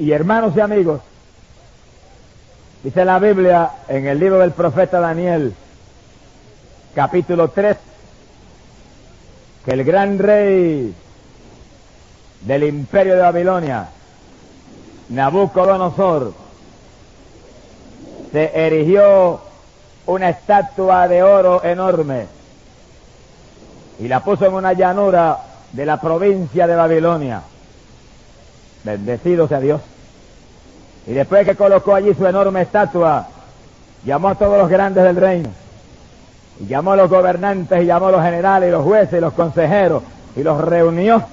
[0.00, 1.02] y hermanos y amigos,
[2.82, 5.52] dice la Biblia en el libro del profeta Daniel,
[6.94, 7.76] capítulo 3,
[9.62, 10.94] que el gran rey
[12.40, 13.88] del imperio de Babilonia,
[15.10, 16.32] Nabucodonosor,
[18.32, 19.38] se erigió
[20.06, 22.26] una estatua de oro enorme
[23.98, 25.36] y la puso en una llanura
[25.72, 27.42] de la provincia de Babilonia.
[28.84, 29.80] Bendecido sea Dios.
[31.06, 33.28] Y después que colocó allí su enorme estatua,
[34.04, 35.48] llamó a todos los grandes del reino.
[36.60, 39.32] Y llamó a los gobernantes, y llamó a los generales, y los jueces, y los
[39.32, 40.02] consejeros,
[40.36, 41.24] y los reunió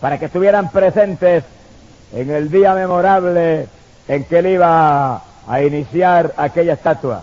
[0.00, 1.44] para que estuvieran presentes
[2.12, 3.66] en el día memorable
[4.08, 7.22] en que él iba a iniciar aquella estatua.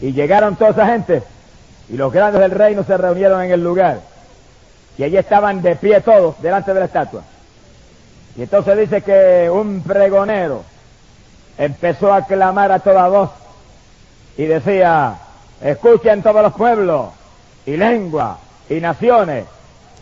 [0.00, 1.22] Y llegaron toda esa gente,
[1.88, 4.00] y los grandes del reino se reunieron en el lugar.
[4.96, 7.22] Y allí estaban de pie todos delante de la estatua.
[8.36, 10.62] Y entonces dice que un pregonero
[11.58, 13.30] empezó a clamar a toda voz
[14.36, 15.14] y decía,
[15.60, 17.10] escuchen todos los pueblos
[17.66, 18.38] y lenguas
[18.68, 19.44] y naciones,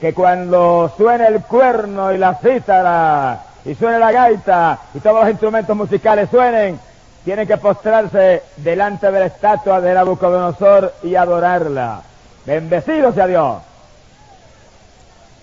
[0.00, 5.30] que cuando suene el cuerno y la cítara y suene la gaita y todos los
[5.30, 6.78] instrumentos musicales suenen,
[7.24, 12.02] tienen que postrarse delante de la estatua de Nabucodonosor y adorarla.
[12.46, 13.56] Bendecido sea Dios.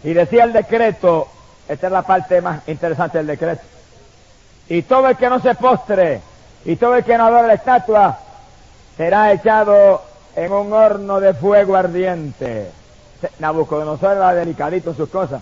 [0.04, 1.28] Y decía el decreto,
[1.68, 3.64] esta es la parte más interesante del decreto.
[4.70, 6.22] Y todo el que no se postre,
[6.66, 8.18] y todo el que no adore la estatua,
[8.98, 10.02] será echado
[10.36, 12.72] en un horno de fuego ardiente.
[13.40, 15.42] Nabucodonosor era delicadito en sus cosas.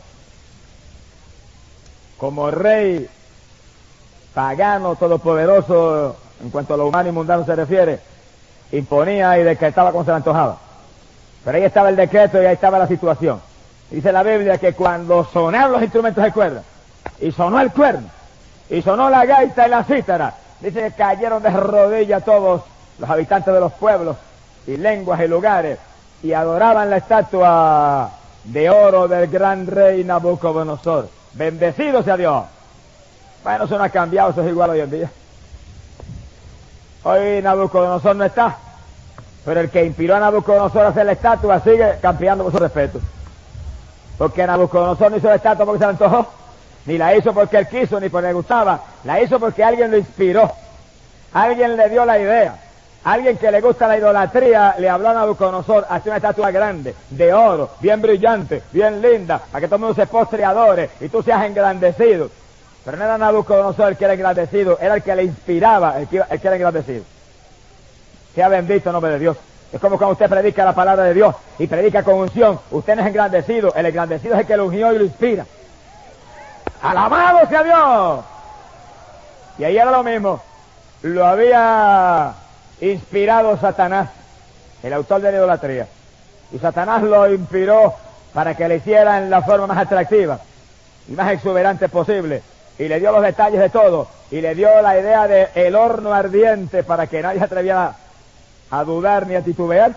[2.18, 3.10] Como rey
[4.34, 8.00] pagano, todopoderoso, en cuanto a lo humano y mundano se refiere,
[8.72, 10.58] imponía y decretaba como se le antojaba.
[11.44, 13.42] Pero ahí estaba el decreto y ahí estaba la situación.
[13.90, 16.64] Dice la Biblia que cuando sonaron los instrumentos de cuerda,
[17.20, 18.10] y sonó el cuerno,
[18.70, 22.64] y sonó la gaita y la cítara, dice que cayeron de rodillas todos
[22.98, 24.18] los habitantes de los pueblos
[24.66, 25.78] y lenguas y lugares,
[26.24, 28.10] y adoraban la estatua
[28.46, 31.10] de oro del gran rey Nabucodonosor.
[31.34, 32.44] Bendecido sea Dios.
[33.44, 35.12] Bueno, eso no ha cambiado, eso es igual hoy en día.
[37.04, 38.56] Hoy Nabucodonosor no está,
[39.44, 43.00] pero el que inspiró a Nabucodonosor a hacer la estatua sigue campeando por su respeto.
[44.24, 46.26] Porque Nabucodonosor no hizo la estatua porque se antojó,
[46.86, 49.98] ni la hizo porque él quiso, ni porque le gustaba, la hizo porque alguien lo
[49.98, 50.50] inspiró,
[51.34, 52.56] alguien le dio la idea,
[53.04, 57.34] alguien que le gusta la idolatría le habló a Nabucodonosor, hace una estatua grande, de
[57.34, 61.10] oro, bien brillante, bien linda, para que todo el mundo se postre y adore y
[61.10, 62.30] tú seas engrandecido.
[62.86, 66.24] Pero no era Nabucodonosor el que era engrandecido, era el que le inspiraba el que,
[66.30, 67.04] el que era engrandecido.
[68.34, 69.36] Sea bendito el nombre de Dios.
[69.74, 72.60] Es como cuando usted predica la palabra de Dios y predica con unción.
[72.70, 75.48] Usted no es engrandecido, el engrandecido es el que lo unió y lo inspira.
[76.84, 78.26] ¡Alabado sea Dios!
[79.58, 80.40] Y ahí era lo mismo.
[81.02, 82.34] Lo había
[82.82, 84.10] inspirado Satanás,
[84.84, 85.88] el autor de la idolatría.
[86.52, 87.96] Y Satanás lo inspiró
[88.32, 90.38] para que le hiciera en la forma más atractiva
[91.08, 92.44] y más exuberante posible.
[92.78, 94.08] Y le dio los detalles de todo.
[94.30, 97.96] Y le dio la idea de horno ardiente para que nadie atreviera
[98.72, 99.94] a dudar ni a titubear.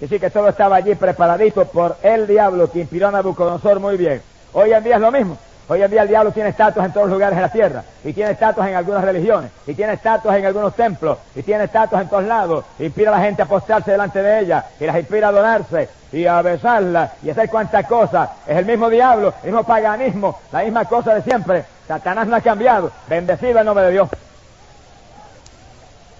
[0.00, 3.96] Y sí que todo estaba allí preparadito por el diablo que inspiró a Nabucodonosor muy
[3.96, 4.20] bien.
[4.52, 5.38] Hoy en día es lo mismo.
[5.68, 8.12] Hoy en día el diablo tiene estatuas en todos los lugares de la tierra, y
[8.12, 12.08] tiene estatuas en algunas religiones, y tiene estatuas en algunos templos, y tiene estatuas en
[12.08, 15.30] todos lados, inspira a la gente a postrarse delante de ella, y las inspira a
[15.30, 18.30] adorarse, y a besarla, y a hacer cuantas cosas.
[18.46, 21.64] Es el mismo diablo, el mismo paganismo, la misma cosa de siempre.
[21.88, 24.08] Satanás no ha cambiado, bendecido el nombre de Dios.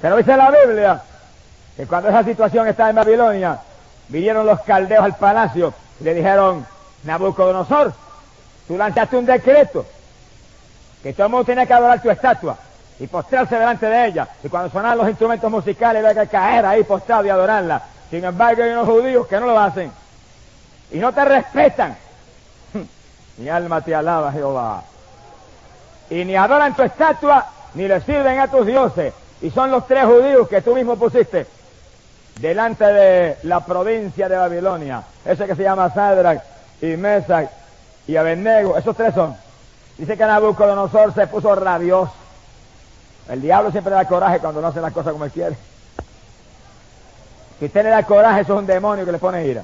[0.03, 1.01] Pero dice la Biblia
[1.77, 3.59] que cuando esa situación estaba en Babilonia,
[4.09, 6.67] vinieron los caldeos al palacio y le dijeron,
[7.05, 7.93] Nabucodonosor,
[8.67, 9.85] tú lanzaste un decreto
[11.03, 12.57] que todo el mundo tenía que adorar tu estatua
[12.99, 14.27] y postrarse delante de ella.
[14.43, 17.83] Y cuando sonaban los instrumentos musicales había que caer ahí postrado y adorarla.
[18.11, 19.93] Sin embargo, hay unos judíos que no lo hacen
[20.91, 21.97] y no te respetan.
[23.37, 24.83] Mi alma te alaba, Jehová.
[26.09, 29.13] Y ni adoran tu estatua ni le sirven a tus dioses.
[29.43, 31.47] Y son los tres judíos que tú mismo pusiste
[32.41, 35.03] delante de la provincia de Babilonia.
[35.25, 36.43] Ese que se llama Sadrach
[36.81, 37.49] y Mesach
[38.07, 39.37] y Abednego, esos tres son.
[39.99, 42.13] Dice que Nabucodonosor se puso rabioso.
[43.29, 45.57] El diablo siempre da coraje cuando no hace las cosas como él quiere.
[47.59, 49.63] Si usted le da coraje, eso es un demonio que le pone ira.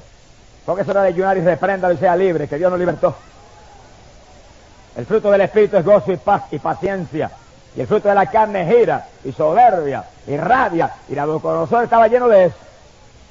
[0.65, 3.15] Porque eso era de ayunar y repréndalo y sea libre, que Dios nos libertó.
[4.95, 7.31] El fruto del Espíritu es gozo y paz y paciencia.
[7.75, 10.93] Y el fruto de la carne es ira y soberbia y rabia.
[11.09, 12.55] Y Nabucodonosor estaba lleno de eso.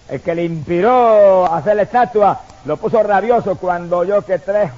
[0.09, 4.71] El que le inspiró a hacer la estatua lo puso rabioso cuando oyó que tres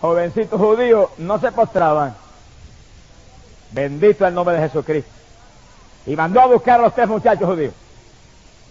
[0.00, 2.14] jovencitos judíos no se postraban.
[3.72, 5.10] Bendito el nombre de Jesucristo.
[6.06, 7.74] Y mandó a buscar a los tres muchachos judíos.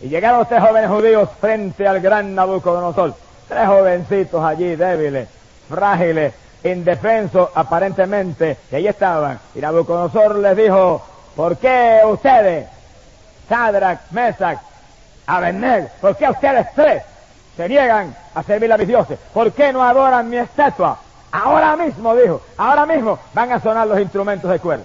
[0.01, 3.13] Y llegaron los tres jóvenes judíos frente al gran Nabucodonosor.
[3.47, 5.27] Tres jovencitos allí, débiles,
[5.69, 6.33] frágiles,
[6.63, 9.39] indefensos aparentemente, y ahí estaban.
[9.55, 11.01] Y Nabucodonosor les dijo,
[11.35, 12.67] ¿por qué ustedes,
[13.47, 14.59] Sadrach, Mesach,
[15.25, 17.03] Abednego, por qué ustedes tres
[17.55, 19.19] se niegan a servir a mis dioses?
[19.33, 20.97] ¿Por qué no adoran mi estatua?
[21.31, 24.83] Ahora mismo, dijo, ahora mismo van a sonar los instrumentos de cuerda.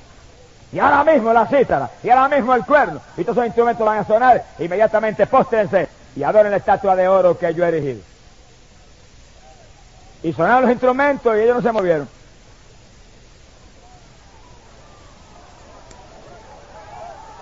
[0.72, 3.98] Y ahora mismo la cítara, y ahora mismo el cuerno, y todos esos instrumentos van
[3.98, 8.00] a sonar, inmediatamente póstrense y adoren la estatua de oro que yo he erigido.
[10.24, 12.08] Y sonaron los instrumentos y ellos no se movieron.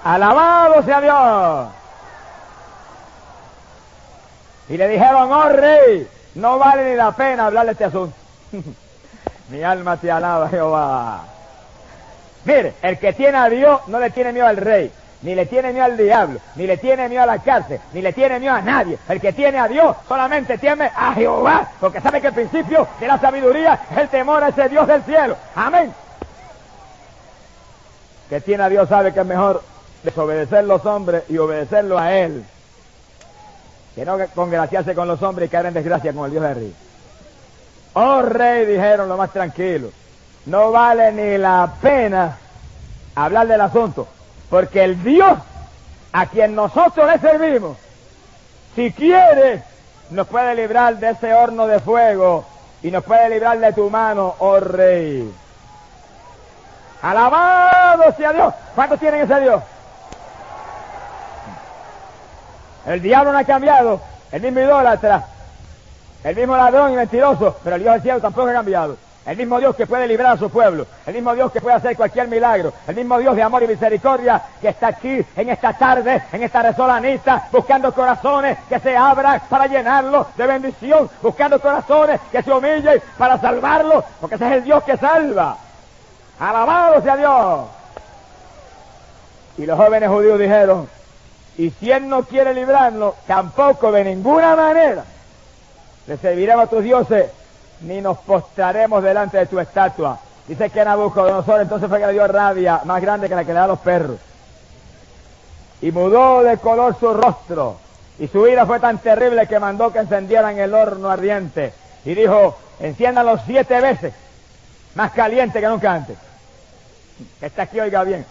[0.02, 1.68] Alabado sea Dios.
[4.68, 8.16] Y le dijeron, oh rey, no vale ni la pena hablar de este asunto.
[9.48, 11.20] Mi alma te alaba, Jehová.
[12.44, 14.90] Mire, el que tiene a Dios no le tiene miedo al rey,
[15.22, 18.12] ni le tiene miedo al diablo, ni le tiene miedo a la cárcel, ni le
[18.12, 18.98] tiene miedo a nadie.
[19.08, 23.06] El que tiene a Dios solamente teme a Jehová, porque sabe que el principio de
[23.06, 25.36] la sabiduría es el temor a ese Dios del cielo.
[25.54, 25.92] Amén.
[28.28, 29.62] Que tiene a Dios sabe que es mejor
[30.02, 32.44] desobedecer los hombres y obedecerlo a Él.
[33.94, 36.74] Que no congraciarse con los hombres y caer en desgracia con el Dios de arriba.
[37.94, 39.90] Oh rey, dijeron lo más tranquilo
[40.46, 42.36] no vale ni la pena
[43.14, 44.08] hablar del asunto,
[44.52, 45.38] porque el Dios
[46.12, 47.78] a quien nosotros le servimos,
[48.74, 49.62] si quiere,
[50.10, 52.44] nos puede librar de ese horno de fuego
[52.82, 55.34] y nos puede librar de tu mano, oh rey.
[57.00, 58.52] Alabado sea Dios.
[58.74, 59.62] ¿Cuántos tienen ese Dios?
[62.84, 64.02] El diablo no ha cambiado,
[64.32, 65.28] el mismo idólatra,
[66.24, 68.98] el mismo ladrón y mentiroso, pero el Dios del cielo tampoco ha cambiado.
[69.24, 71.96] El mismo Dios que puede librar a su pueblo, el mismo Dios que puede hacer
[71.96, 76.24] cualquier milagro, el mismo Dios de amor y misericordia que está aquí en esta tarde,
[76.32, 82.42] en esta resolanista, buscando corazones que se abran para llenarlos de bendición, buscando corazones que
[82.42, 85.56] se humillen para salvarlos, porque ese es el Dios que salva.
[86.40, 87.60] Alabado sea Dios.
[89.56, 90.88] Y los jóvenes judíos dijeron,
[91.58, 95.04] y si Él no quiere librarnos, tampoco de ninguna manera
[96.08, 97.26] le serviremos a tus dioses
[97.84, 100.18] ni nos postraremos delante de tu estatua.
[100.46, 103.58] Dice que Nabucodonosor entonces fue que le dio rabia más grande que la que le
[103.58, 104.18] da a los perros.
[105.80, 107.76] Y mudó de color su rostro.
[108.18, 111.72] Y su ira fue tan terrible que mandó que encendieran el horno ardiente.
[112.04, 114.14] Y dijo, enciéndanlo siete veces.
[114.94, 116.16] Más caliente que nunca antes.
[117.40, 118.24] Está aquí, oiga bien.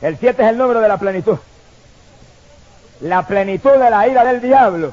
[0.00, 1.38] El siete es el número de la plenitud.
[3.00, 4.92] La plenitud de la ira del diablo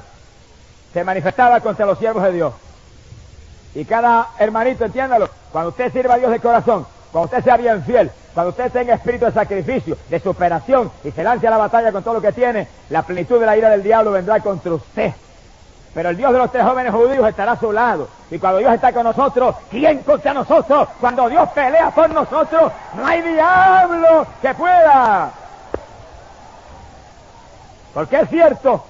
[0.93, 2.53] se manifestaba contra los siervos de Dios.
[3.77, 7.83] Y cada hermanito, entiéndalo, cuando usted sirva a Dios de corazón, cuando usted sea bien
[7.83, 11.91] fiel, cuando usted tenga espíritu de sacrificio, de superación y se lance a la batalla
[11.91, 15.13] con todo lo que tiene, la plenitud de la ira del diablo vendrá contra usted.
[15.93, 18.09] Pero el Dios de los tres jóvenes judíos estará a su lado.
[18.31, 20.89] Y cuando Dios está con nosotros, ¿quién contra nosotros?
[20.99, 25.29] Cuando Dios pelea por nosotros, no hay diablo que pueda.
[27.93, 28.83] Porque es cierto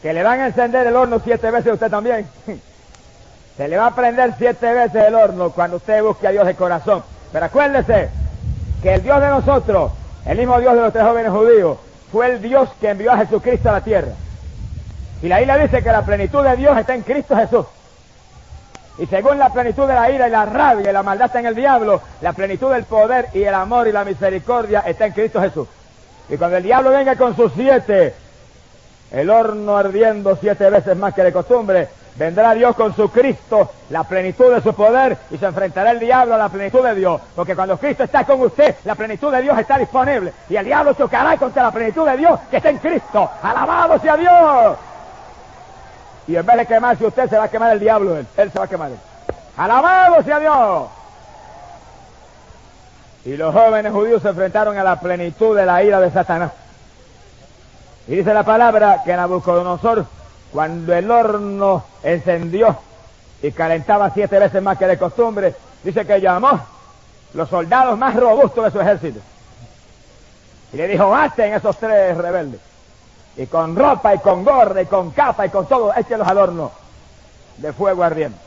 [0.00, 2.30] que le van a encender el horno siete veces a usted también.
[3.56, 6.54] Se le va a prender siete veces el horno cuando usted busque a Dios de
[6.54, 7.02] corazón.
[7.32, 8.08] Pero acuérdese
[8.82, 9.92] que el Dios de nosotros,
[10.26, 11.78] el mismo Dios de los tres jóvenes judíos,
[12.10, 14.12] fue el Dios que envió a Jesucristo a la tierra.
[15.22, 17.66] Y la isla dice que la plenitud de Dios está en Cristo Jesús.
[18.98, 21.46] Y según la plenitud de la ira y la rabia y la maldad está en
[21.46, 25.40] el diablo, la plenitud del poder y el amor y la misericordia está en Cristo
[25.40, 25.68] Jesús.
[26.28, 28.14] Y cuando el diablo venga con sus siete,
[29.10, 34.04] el horno ardiendo siete veces más que de costumbre, Vendrá Dios con su Cristo, la
[34.04, 37.20] plenitud de su poder, y se enfrentará el diablo a la plenitud de Dios.
[37.34, 40.32] Porque cuando Cristo está con usted, la plenitud de Dios está disponible.
[40.50, 43.30] Y el diablo chocará contra la plenitud de Dios que está en Cristo.
[43.42, 44.76] Alabado sea Dios.
[46.28, 48.16] Y en vez de quemarse usted, se va a quemar el diablo.
[48.16, 48.90] Él, se va a quemar.
[49.56, 50.88] Alabado sea Dios.
[53.24, 56.52] Y los jóvenes judíos se enfrentaron a la plenitud de la ira de Satanás.
[58.06, 60.04] Y dice la palabra que Nabucodonosor
[60.52, 62.76] cuando el horno encendió
[63.42, 66.60] y calentaba siete veces más que de costumbre, dice que llamó
[67.34, 69.20] los soldados más robustos de su ejército.
[70.72, 72.60] Y le dijo, maten esos tres rebeldes.
[73.36, 76.70] Y con ropa y con gorra y con capa y con todo, échenlos al horno
[77.56, 78.38] de fuego ardiente.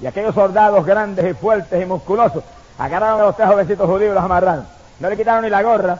[0.00, 2.44] Y aquellos soldados grandes y fuertes y musculosos
[2.78, 4.66] agarraron a los tres jovencitos judíos y los amarraron.
[5.00, 5.98] No le quitaron ni la gorra,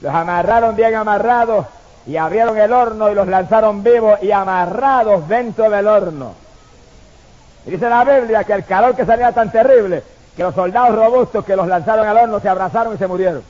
[0.00, 1.66] los amarraron bien amarrados
[2.06, 6.34] y abrieron el horno y los lanzaron vivos y amarrados dentro del horno.
[7.66, 10.02] Y dice la Biblia que el calor que salía tan terrible
[10.36, 13.42] que los soldados robustos que los lanzaron al horno se abrazaron y se murieron.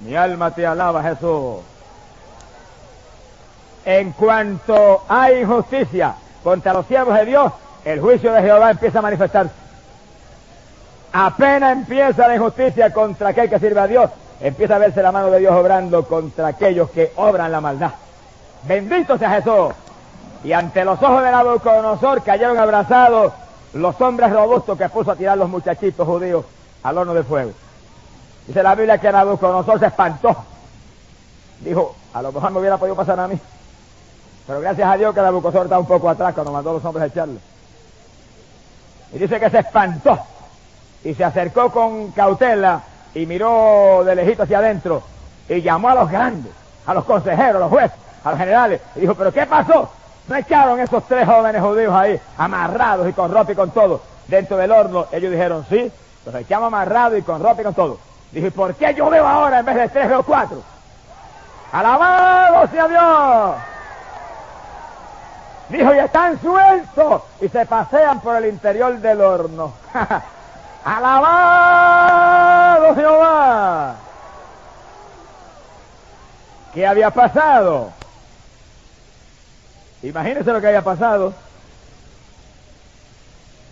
[0.00, 1.58] Mi alma te alaba, Jesús.
[3.84, 7.52] En cuanto hay injusticia contra los siervos de Dios,
[7.84, 9.52] el juicio de Jehová empieza a manifestarse.
[11.12, 14.10] Apenas empieza la injusticia contra aquel que sirve a Dios,
[14.40, 17.92] empieza a verse la mano de Dios obrando contra aquellos que obran la maldad.
[18.64, 19.74] Bendito sea Jesús.
[20.42, 23.32] Y ante los ojos de Nabucodonosor cayeron abrazados
[23.74, 26.44] los hombres robustos que puso a tirar los muchachitos judíos
[26.82, 27.52] al horno de fuego.
[28.46, 30.34] Dice la Biblia que Nabucodonosor se espantó.
[31.60, 33.38] Dijo, a lo mejor me hubiera podido pasar a mí.
[34.46, 37.04] Pero gracias a Dios que Nabucodonosor está un poco atrás cuando mandó a los hombres
[37.04, 37.38] a echarle.
[39.12, 40.18] Y dice que se espantó
[41.04, 42.82] y se acercó con cautela
[43.14, 45.02] y miró de lejito hacia adentro
[45.48, 46.52] y llamó a los grandes,
[46.86, 49.90] a los consejeros, a los jueces, a los generales y dijo, pero ¿qué pasó?
[50.28, 54.56] ¿No echaron esos tres jóvenes judíos ahí, amarrados y con ropa y con todo, dentro
[54.56, 55.06] del horno?
[55.10, 55.90] Ellos dijeron, sí,
[56.24, 57.98] los echamos amarrados y con ropa y con todo.
[58.30, 60.62] Dije, ¿y por qué yo veo ahora en vez de tres o cuatro?
[61.72, 63.56] ¡Alabado sea Dios!
[65.68, 69.72] Dijo, y están sueltos y se pasean por el interior del horno.
[70.84, 72.54] ¡Alabado
[72.94, 73.96] Jehová!
[76.72, 77.90] ¿Qué había pasado?
[80.02, 81.34] Imagínense lo que había pasado.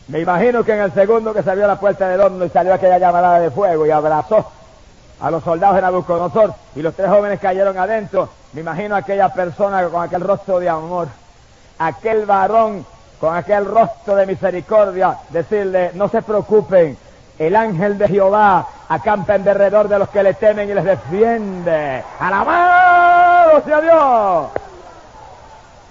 [0.08, 2.74] Me imagino que en el segundo que salió a la puerta del horno y salió
[2.74, 4.50] aquella llamarada de fuego y abrazó
[5.20, 9.86] a los soldados de Nabucodonosor y los tres jóvenes cayeron adentro, me imagino aquella persona
[9.88, 11.08] con aquel rostro de amor,
[11.78, 12.86] aquel varón
[13.20, 16.96] con aquel rostro de misericordia, decirle, no se preocupen,
[17.38, 22.02] el ángel de Jehová acampa en derredor de los que le temen y les defiende.
[22.18, 24.46] ¡Alabado sea Dios!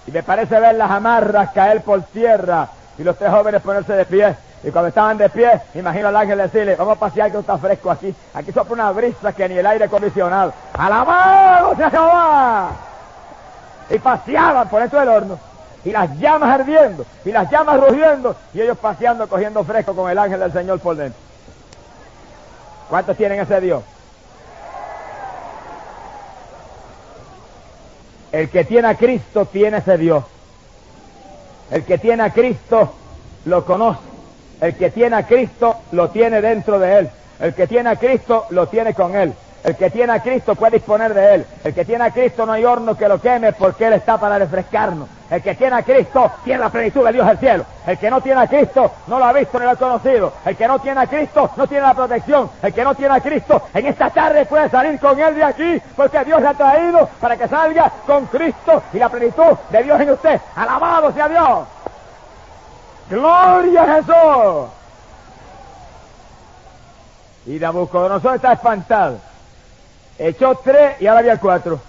[0.08, 2.68] Y me parece ver las amarras caer por tierra
[2.98, 4.36] y los tres jóvenes ponerse de pie.
[4.64, 7.92] Y cuando estaban de pie, imagino al ángel decirle, vamos a pasear que está fresco
[7.92, 8.14] aquí.
[8.34, 10.52] Aquí sopla una brisa que ni el aire acondicionado.
[10.74, 12.70] ¡Alabado sea Jehová!
[13.90, 15.40] Y paseaban por dentro del horno.
[15.88, 17.06] Y las llamas ardiendo.
[17.24, 18.36] Y las llamas rugiendo.
[18.54, 21.18] Y ellos paseando, cogiendo fresco con el ángel del Señor por dentro.
[22.90, 23.84] ¿Cuántos tienen ese Dios?
[28.34, 30.26] El que tiene a Cristo tiene ese Dios.
[31.72, 32.94] El que tiene a Cristo
[33.46, 34.02] lo conoce.
[34.60, 37.10] El que tiene a Cristo lo tiene dentro de él.
[37.40, 39.34] El que tiene a Cristo lo tiene con él.
[39.64, 41.46] El que tiene a Cristo puede disponer de él.
[41.64, 44.38] El que tiene a Cristo no hay horno que lo queme porque él está para
[44.38, 45.08] refrescarnos.
[45.30, 47.66] El que tiene a Cristo tiene la plenitud de Dios del cielo.
[47.86, 50.34] El que no tiene a Cristo no lo ha visto ni lo ha conocido.
[50.46, 52.50] El que no tiene a Cristo no tiene la protección.
[52.62, 55.82] El que no tiene a Cristo en esta tarde puede salir con él de aquí
[55.96, 60.00] porque Dios le ha traído para que salga con Cristo y la plenitud de Dios
[60.00, 60.42] en usted.
[60.56, 61.68] Alabado sea Dios.
[63.10, 64.70] Gloria a Jesús.
[67.48, 69.18] Y Nabucodonosor está espantado.
[70.18, 71.80] Echó tres y ahora había cuatro.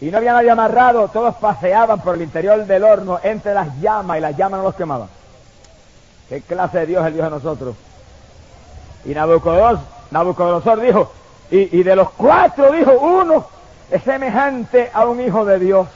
[0.00, 4.16] Y no había nadie amarrado, todos paseaban por el interior del horno entre las llamas
[4.16, 5.08] y las llamas no los quemaban.
[6.28, 7.76] ¿Qué clase de Dios el Dios de nosotros?
[9.04, 9.80] Y Nabucodonosor,
[10.10, 11.12] Nabucodonosor dijo,
[11.50, 13.46] y, y de los cuatro dijo, uno
[13.90, 15.88] es semejante a un hijo de Dios.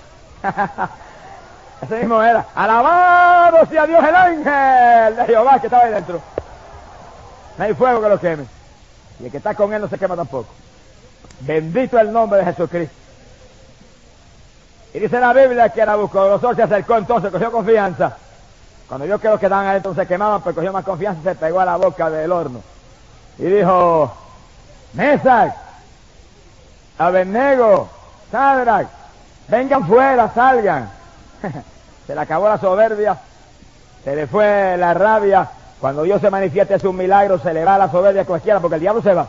[1.83, 6.21] Ese mismo era, alabado sea Dios el ángel de Jehová que estaba ahí dentro.
[7.57, 8.45] No hay fuego que lo queme.
[9.21, 10.49] Y el que está con él no se quema tampoco.
[11.41, 13.04] Bendito el nombre de Jesucristo.
[14.95, 18.17] Y dice la Biblia que Nabucodonosor se acercó entonces, cogió confianza.
[18.89, 21.59] Cuando yo los que estaban adentro se quemaban, pues cogió más confianza y se pegó
[21.59, 22.61] a la boca del horno.
[23.39, 24.15] Y dijo,
[24.93, 25.53] Mesac,
[26.97, 27.89] Abednego,
[28.31, 28.87] Sadrach,
[29.49, 30.89] vengan fuera, salgan.
[32.07, 33.19] se le acabó la soberbia,
[34.05, 35.51] se le fue la rabia.
[35.81, 38.77] Cuando Dios se manifiesta es un milagro, se le va la soberbia a cualquiera, porque
[38.77, 39.27] el diablo se va.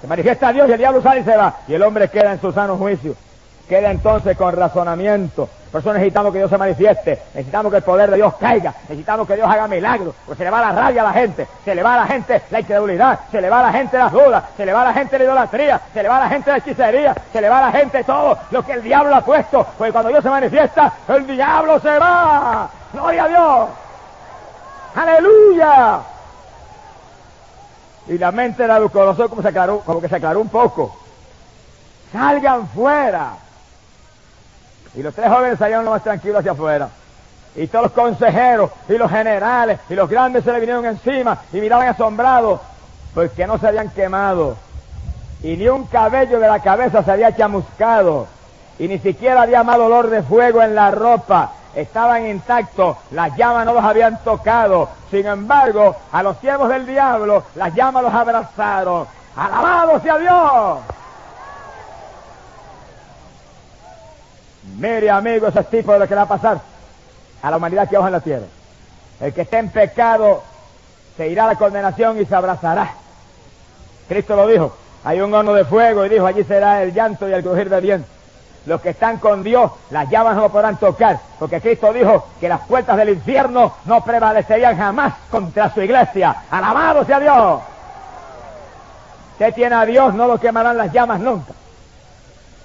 [0.00, 1.58] Se manifiesta a Dios y el diablo sale y se va.
[1.68, 3.14] Y el hombre queda en su sano juicio.
[3.68, 5.48] Queda entonces con razonamiento.
[5.74, 9.26] Por eso necesitamos que Dios se manifieste, necesitamos que el poder de Dios caiga, necesitamos
[9.26, 11.82] que Dios haga milagros, porque se le va la rabia a la gente, se le
[11.82, 14.64] va a la gente la incredulidad, se le va a la gente las dudas, se
[14.64, 17.14] le va a la gente la idolatría, se le va a la gente la hechicería,
[17.32, 20.10] se le va a la gente todo lo que el diablo ha puesto, porque cuando
[20.10, 22.70] Dios se manifiesta, el diablo se va.
[22.92, 23.68] Gloria a Dios.
[24.94, 25.98] Aleluya.
[28.06, 30.96] Y la mente de Nabucodonosor como, se aclaró, como que se aclaró un poco.
[32.12, 33.38] Salgan fuera.
[34.96, 36.88] Y los tres jóvenes salieron lo más tranquilos hacia afuera.
[37.56, 41.58] Y todos los consejeros y los generales y los grandes se le vinieron encima y
[41.58, 42.60] miraban asombrados
[43.14, 44.56] porque no se habían quemado.
[45.42, 48.26] Y ni un cabello de la cabeza se había chamuscado.
[48.78, 51.52] Y ni siquiera había mal olor de fuego en la ropa.
[51.76, 54.88] estaban intactos, las llamas no los habían tocado.
[55.10, 59.06] Sin embargo, a los siervos del diablo, las llamas los abrazaron.
[59.36, 60.78] ¡Alabado sea Dios!
[64.78, 66.60] Mire, amigos, ese tipo de lo que va a pasar
[67.42, 68.46] a la humanidad que baja en la tierra.
[69.20, 70.42] El que esté en pecado
[71.16, 72.90] se irá a la condenación y se abrazará.
[74.08, 74.76] Cristo lo dijo.
[75.04, 77.80] Hay un horno de fuego y dijo, allí será el llanto y el crujir de
[77.80, 78.10] dientes.
[78.64, 82.60] Los que están con Dios, las llamas no podrán tocar, porque Cristo dijo que las
[82.60, 86.34] puertas del infierno no prevalecerían jamás contra su iglesia.
[86.50, 87.60] Alabado sea Dios.
[89.32, 91.52] Usted tiene a Dios, no lo quemarán las llamas nunca.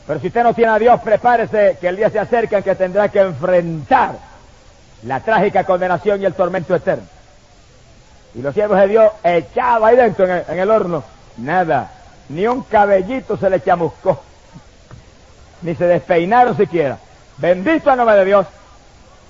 [0.10, 2.74] Pero si usted no tiene a Dios, prepárese que el día se acerca en que
[2.74, 4.14] tendrá que enfrentar
[5.04, 7.04] la trágica condenación y el tormento eterno.
[8.34, 11.04] Y los siervos de Dios echados ahí dentro en el, en el horno,
[11.38, 11.92] nada,
[12.30, 14.20] ni un cabellito se le chamuscó,
[15.62, 16.98] ni se despeinaron siquiera.
[17.38, 18.48] Bendito el nombre de Dios.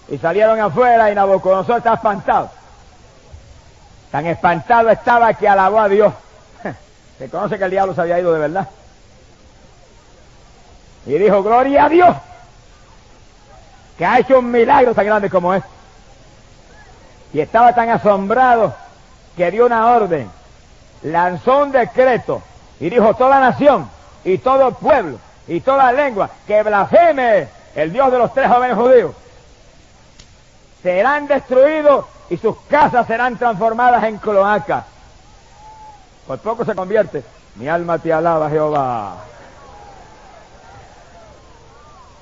[0.07, 2.51] Y salieron afuera y Nabucodonosor estaba espantado.
[4.13, 6.13] Tan espantado estaba que alabó a Dios.
[7.17, 8.69] Se conoce que el diablo se había ido de verdad.
[11.09, 12.15] Y dijo, gloria a Dios,
[13.97, 15.67] que ha hecho un milagro tan grande como este.
[17.33, 18.75] Y estaba tan asombrado
[19.35, 20.29] que dio una orden,
[21.01, 22.43] lanzó un decreto
[22.79, 23.89] y dijo, toda nación
[24.23, 29.15] y todo pueblo y toda lengua que blasfeme el Dios de los tres jóvenes judíos
[30.83, 34.85] serán destruidos y sus casas serán transformadas en cloacas.
[36.27, 37.23] Por poco se convierte.
[37.55, 39.28] Mi alma te alaba, Jehová.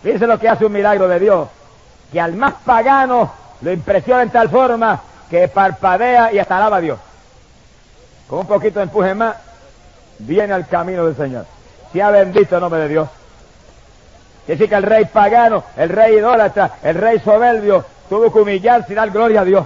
[0.01, 1.48] Fíjense lo que hace un milagro de Dios,
[2.12, 6.82] que al más pagano lo impresiona en tal forma que parpadea y hasta alaba a
[6.82, 7.00] Dios.
[8.27, 9.36] Con un poquito de empuje más,
[10.20, 11.46] viene al camino del Señor.
[11.92, 13.10] Sea bendito el nombre de Dios.
[14.46, 18.94] Quiere decir que el rey pagano, el rey idólatra, el rey soberbio, tuvo que humillarse
[18.94, 19.66] y dar gloria a Dios.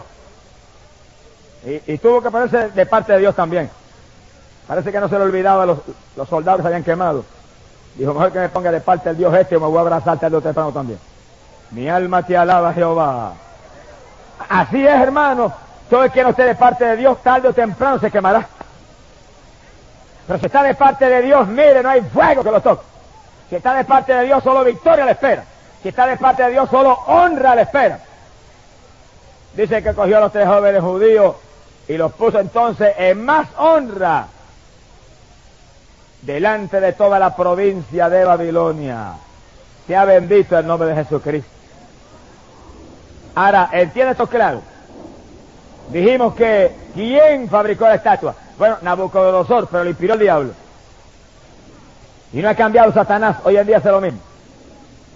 [1.64, 3.70] Y, tuvo que ponerse de parte de Dios también.
[4.68, 5.80] Parece que no se le olvidaba los,
[6.16, 7.24] los soldados habían quemado.
[7.96, 10.18] Dijo, mejor que me ponga de parte el Dios este o me voy a abrazar
[10.18, 11.00] tarde o temprano también.
[11.72, 13.34] Mi alma te alaba, Jehová.
[14.50, 15.54] Así es, hermano.
[15.90, 18.48] Todo el que no esté de parte de Dios, tarde o temprano se quemará.
[20.26, 22.84] Pero si está de parte de Dios, mire, no hay fuego que lo toque.
[23.50, 25.44] Si está de parte de Dios, solo victoria le espera.
[25.84, 28.00] Si está de parte de Dios, solo honra le espera.
[29.54, 31.36] Dice que cogió a los tres jóvenes judíos
[31.88, 34.28] y los puso entonces en más honra
[36.22, 39.14] delante de toda la provincia de Babilonia.
[39.88, 41.50] Sea bendito el nombre de Jesucristo.
[43.36, 44.62] Ahora, entiende esto claro.
[45.90, 48.36] Dijimos que ¿quién fabricó la estatua?
[48.58, 50.52] Bueno, Nabucodonosor, pero lo inspiró el diablo.
[52.34, 54.20] Y no ha cambiado Satanás, hoy en día hace lo mismo.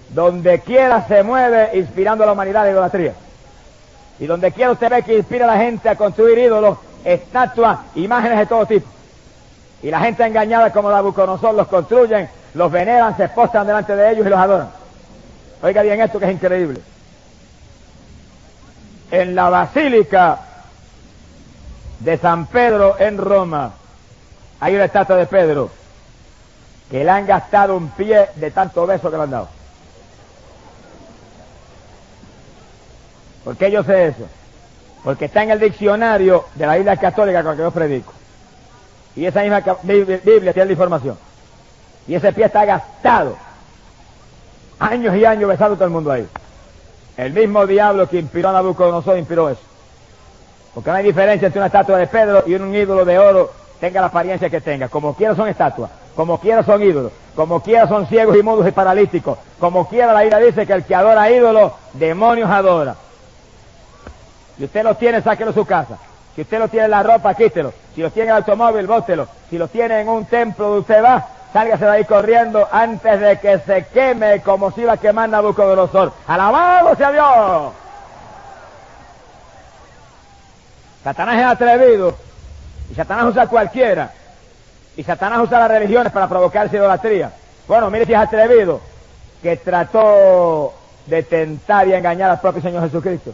[0.09, 3.13] Donde quiera se mueve inspirando a la humanidad de idolatría.
[4.19, 8.39] Y donde quiera usted ve que inspira a la gente a construir ídolos, estatuas, imágenes
[8.39, 8.87] de todo tipo.
[9.85, 14.25] Y la gente engañada como Nabucodonosor los construyen, los veneran, se postran delante de ellos
[14.25, 14.71] y los adoran.
[15.61, 16.81] Oiga bien esto que es increíble.
[19.11, 20.39] En la basílica
[21.99, 23.73] de San Pedro en Roma
[24.59, 25.69] hay una estatua de Pedro
[26.89, 29.49] que le han gastado un pie de tanto beso que le han dado.
[33.43, 34.27] ¿Por qué yo sé eso?
[35.03, 38.13] Porque está en el diccionario de la Isla Católica con la que yo predico.
[39.15, 40.19] Y esa misma Biblia
[40.53, 41.17] tiene la información.
[42.07, 43.35] Y ese pie está gastado.
[44.79, 46.27] Años y años besando todo el mundo ahí.
[47.17, 49.61] El mismo diablo que inspiró a Nabucodonosor inspiró eso.
[50.73, 54.01] Porque no hay diferencia entre una estatua de Pedro y un ídolo de oro, tenga
[54.01, 54.89] la apariencia que tenga.
[54.89, 58.71] Como quiera son estatuas, como quiera son ídolos, como quiera son ciegos y mudos y
[58.71, 62.95] paralíticos, como quiera la ira dice que el que adora ídolos, demonios adora.
[64.57, 65.97] Si usted los tiene, sáquelo de su casa.
[66.35, 67.73] Si usted lo tiene en la ropa, quítelo.
[67.95, 69.27] Si lo tiene en el automóvil, bótelo.
[69.49, 73.39] Si lo tiene en un templo donde usted va, sálgase de ahí corriendo antes de
[73.39, 76.11] que se queme como si iba a quemar Nabucodonosor.
[76.27, 77.73] ¡Alabado sea Dios!
[81.05, 82.15] Satanás es atrevido.
[82.91, 84.11] Y Satanás usa cualquiera.
[84.97, 87.31] Y Satanás usa las religiones para provocarse idolatría.
[87.65, 88.81] Bueno, mire si es atrevido.
[89.41, 90.73] Que trató
[91.05, 93.31] de tentar y engañar al propio Señor Jesucristo.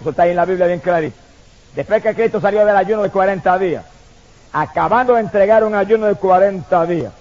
[0.00, 1.25] Eso está ahí en la Biblia bien clarito.
[1.76, 3.84] Después que Cristo salió del ayuno de 40 días,
[4.50, 7.12] acabando de entregar un ayuno de 40 días,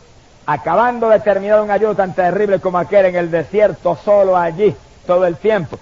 [0.46, 4.74] acabando de terminar un ayuno tan terrible como aquel en el desierto, solo allí,
[5.06, 5.78] todo el tiempo.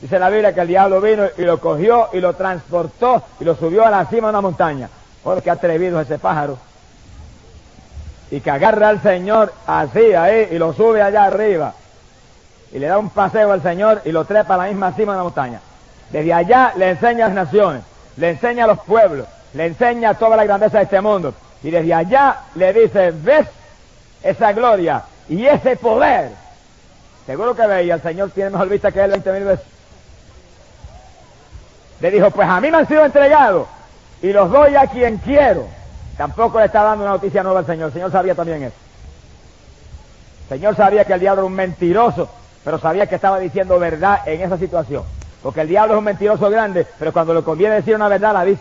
[0.00, 3.54] Dice la Biblia que el diablo vino y lo cogió y lo transportó y lo
[3.54, 4.90] subió a la cima de una montaña.
[5.22, 6.58] Oh, qué atrevido ese pájaro.
[8.32, 11.74] Y que agarra al Señor así ahí y lo sube allá arriba.
[12.72, 15.18] y le da un paseo al Señor y lo trepa a la misma cima de
[15.18, 15.60] la montaña.
[16.10, 17.82] Desde allá le enseña a las naciones,
[18.16, 21.34] le enseña a los pueblos, le enseña toda la grandeza de este mundo.
[21.62, 23.46] Y desde allá le dice, ¿ves
[24.22, 26.30] esa gloria y ese poder?
[27.26, 29.66] Seguro que veía, el Señor tiene mejor vista que él 20 mil veces.
[32.00, 33.66] Le dijo, pues a mí me han sido entregados
[34.22, 35.66] y los doy a quien quiero.
[36.16, 37.88] Tampoco le está dando una noticia nueva al Señor.
[37.88, 38.76] El Señor sabía también eso.
[40.48, 42.28] El Señor sabía que el diablo era un mentiroso,
[42.64, 45.02] pero sabía que estaba diciendo verdad en esa situación.
[45.46, 48.44] Porque el diablo es un mentiroso grande, pero cuando le conviene decir una verdad, la
[48.44, 48.60] dice.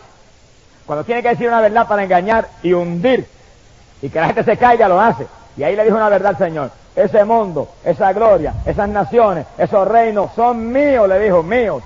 [0.85, 3.27] Cuando tiene que decir una verdad para engañar y hundir
[4.03, 5.25] y que la gente se caiga, lo hace.
[5.57, 6.69] Y ahí le dijo una verdad al Señor.
[6.95, 11.81] Ese mundo, esa gloria, esas naciones, esos reinos son míos, le dijo, míos.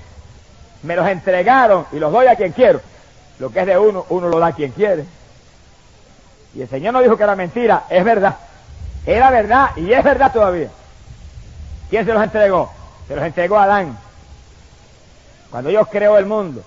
[0.82, 2.82] Me los entregaron y los doy a quien quiero.
[3.38, 5.06] Lo que es de uno, uno lo da a quien quiere.
[6.54, 8.36] Y el Señor no dijo que era mentira, es verdad.
[9.06, 10.68] Era verdad y es verdad todavía.
[11.88, 12.70] ¿Quién se los entregó?
[13.08, 13.96] Se los entregó a Adán.
[15.50, 16.62] Cuando Dios creó el mundo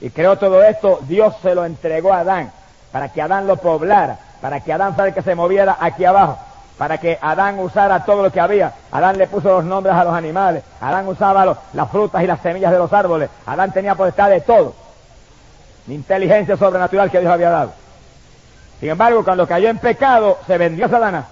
[0.00, 2.52] y creó todo esto, Dios se lo entregó a Adán
[2.90, 6.38] para que Adán lo poblara, para que Adán fuera el que se moviera aquí abajo,
[6.78, 8.72] para que Adán usara todo lo que había.
[8.92, 12.70] Adán le puso los nombres a los animales, Adán usaba las frutas y las semillas
[12.70, 14.74] de los árboles, Adán tenía potestad de todo.
[15.88, 17.72] Inteligencia sobrenatural que Dios había dado.
[18.80, 21.24] Sin embargo, cuando cayó en pecado, se vendió Satanás.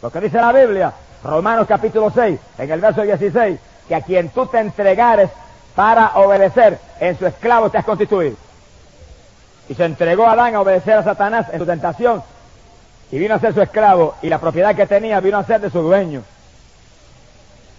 [0.00, 4.28] Lo que dice la Biblia, Romanos capítulo 6, en el verso 16, que a quien
[4.30, 5.28] tú te entregares
[5.76, 8.34] para obedecer, en su esclavo te has constituido.
[9.68, 12.22] Y se entregó a Adán a obedecer a Satanás en su tentación.
[13.12, 14.14] Y vino a ser su esclavo.
[14.22, 16.22] Y la propiedad que tenía vino a ser de su dueño.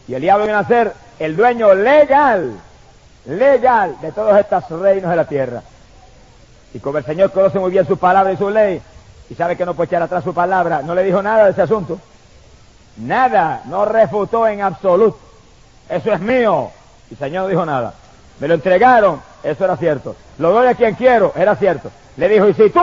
[0.08, 2.54] Y el diablo vino a ser el dueño legal,
[3.26, 5.64] legal de todos estos reinos de la tierra.
[6.74, 8.80] Y como el Señor conoce muy bien su palabra y su ley,
[9.30, 11.64] y sabe que no puede echar atrás su palabra, no le dijo nada de ese
[11.64, 12.00] asunto.
[12.98, 15.20] Nada, no refutó en absoluto.
[15.90, 16.72] Eso es mío.
[17.10, 17.94] Y el Señor no dijo nada.
[18.40, 20.16] Me lo entregaron, eso era cierto.
[20.38, 21.92] Lo doy a quien quiero, era cierto.
[22.18, 22.82] Le dijo, y si tú,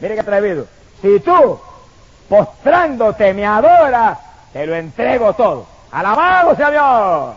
[0.00, 0.66] mire qué atrevido,
[1.00, 1.58] si tú,
[2.28, 4.18] postrándote, me adoras,
[4.52, 5.66] te lo entrego todo.
[5.90, 7.36] Alabado sea Dios.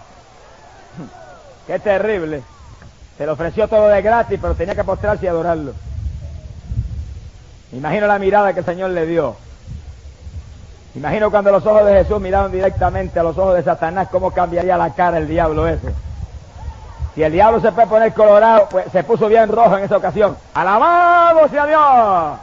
[1.67, 2.41] Qué terrible.
[3.17, 5.73] Se le ofreció todo de gratis, pero tenía que postrarse y adorarlo.
[7.71, 9.35] Imagino la mirada que el Señor le dio.
[10.95, 14.77] Imagino cuando los ojos de Jesús miraron directamente a los ojos de Satanás, cómo cambiaría
[14.77, 15.93] la cara el diablo ese.
[17.13, 20.37] Si el diablo se puede poner colorado, pues se puso bien rojo en esa ocasión.
[20.53, 22.39] ¡Alabado sea Dios!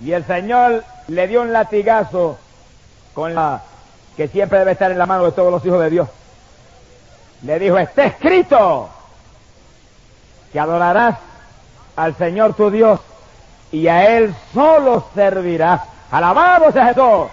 [0.00, 2.38] Y el Señor le dio un latigazo
[3.14, 3.62] con la
[4.16, 6.08] que siempre debe estar en la mano de todos los hijos de Dios.
[7.42, 8.88] Le dijo, está escrito
[10.52, 11.16] que adorarás
[11.96, 13.00] al Señor tu Dios
[13.72, 15.82] y a Él solo servirás.
[16.10, 17.28] Alabado sea Jesús.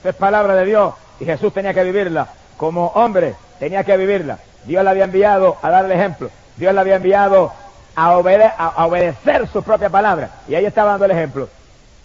[0.00, 2.28] Esa es palabra de Dios y Jesús tenía que vivirla.
[2.56, 4.38] Como hombre tenía que vivirla.
[4.64, 6.30] Dios la había enviado a darle ejemplo.
[6.56, 7.52] Dios la había enviado
[7.96, 10.30] a, a, obedecer su propia palabra.
[10.48, 11.48] Y ahí estaba dando el ejemplo.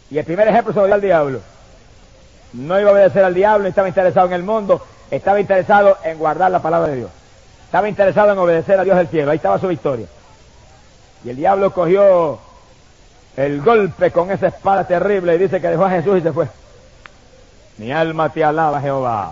[0.10, 1.40] Y el primer ejemplo se lo dio al diablo.
[2.54, 6.52] No iba a obedecer al diablo, estaba interesado en el mundo, estaba interesado en guardar
[6.52, 7.12] la palabra de Dios.
[7.66, 9.32] Estaba interesado en obedecer a Dios del cielo.
[9.32, 10.06] Ahí estaba su victoria.
[11.24, 12.40] Y el diablo cogió
[13.38, 16.48] el golpe con esa espada terrible y dice que dejó a Jesús y se fue.
[17.78, 19.32] Mi alma te alaba, Jehová.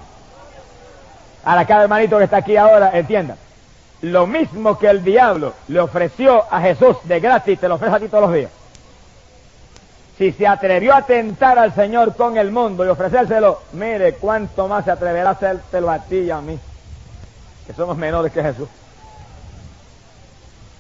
[1.43, 3.36] Ahora, cada hermanito que está aquí ahora, entienda.
[4.01, 7.99] Lo mismo que el diablo le ofreció a Jesús de gratis, te lo ofrece a
[7.99, 8.51] ti todos los días.
[10.17, 14.86] Si se atrevió a tentar al Señor con el mundo y ofrecérselo, mire cuánto más
[14.86, 16.60] se atreverá a hacértelo a ti y a mí,
[17.67, 18.67] que somos menores que Jesús.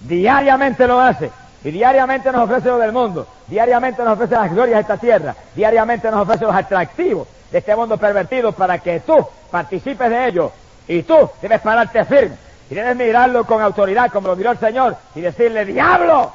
[0.01, 1.31] Diariamente lo hace.
[1.63, 3.27] Y diariamente nos ofrece lo del mundo.
[3.47, 5.35] Diariamente nos ofrece las glorias de esta tierra.
[5.55, 9.15] Diariamente nos ofrece los atractivos de este mundo pervertido para que tú
[9.51, 10.51] participes de ello.
[10.87, 12.35] Y tú debes pararte firme.
[12.69, 16.31] Y debes mirarlo con autoridad como lo miró el Señor y decirle, diablo,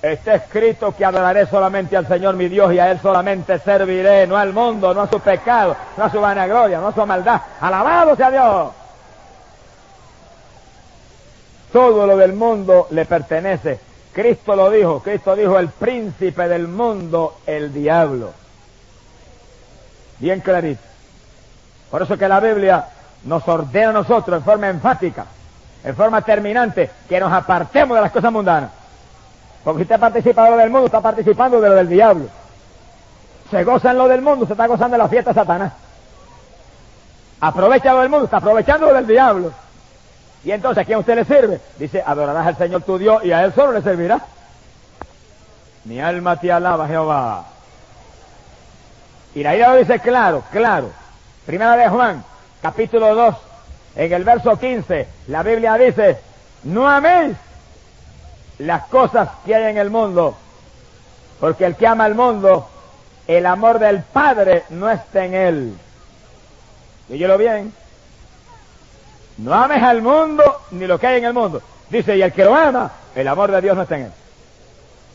[0.00, 4.36] está escrito que adoraré solamente al Señor mi Dios y a Él solamente serviré, no
[4.36, 7.40] al mundo, no a su pecado, no a su vanagloria, no a su maldad.
[7.60, 8.72] Alabado sea Dios.
[11.72, 13.78] Todo lo del mundo le pertenece.
[14.12, 18.32] Cristo lo dijo, Cristo dijo el príncipe del mundo, el diablo.
[20.18, 20.80] Bien clarito.
[21.90, 22.86] Por eso que la Biblia
[23.24, 25.26] nos ordena a nosotros en forma enfática,
[25.84, 28.70] en forma terminante, que nos apartemos de las cosas mundanas.
[29.62, 32.26] Porque si usted participa de lo del mundo, está participando de lo del diablo.
[33.50, 35.72] Se goza en lo del mundo, se está gozando de la fiesta de Satanás.
[37.40, 39.52] Aprovecha lo del mundo, está aprovechando lo del diablo.
[40.44, 41.60] Y entonces, ¿a quién usted le sirve?
[41.78, 44.20] Dice, adorarás al Señor tu Dios y a Él solo le servirá.
[45.84, 47.46] Mi alma te alaba, Jehová.
[49.34, 50.90] Y la Biblia lo dice claro, claro.
[51.44, 52.24] Primera de Juan,
[52.62, 53.36] capítulo 2,
[53.96, 56.18] en el verso 15, la Biblia dice,
[56.64, 57.36] no améis
[58.58, 60.36] las cosas que hay en el mundo,
[61.38, 62.68] porque el que ama al mundo,
[63.26, 65.78] el amor del Padre no está en él.
[67.08, 67.72] Dígelo bien.
[69.38, 71.60] No ames al mundo ni lo que hay en el mundo.
[71.90, 74.12] Dice, y el que lo ama, el amor de Dios no está en él.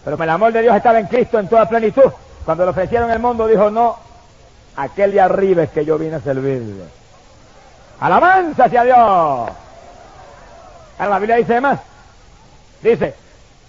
[0.03, 2.11] Pero el amor de Dios estaba en Cristo en toda plenitud.
[2.45, 3.97] Cuando le ofrecieron el mundo, dijo, no,
[4.75, 6.85] aquel de arriba es que yo vine a servirle.
[7.99, 8.97] Alabanza hacia Dios.
[8.97, 9.55] Ahora
[10.97, 11.79] la Biblia dice más.
[12.81, 13.13] Dice,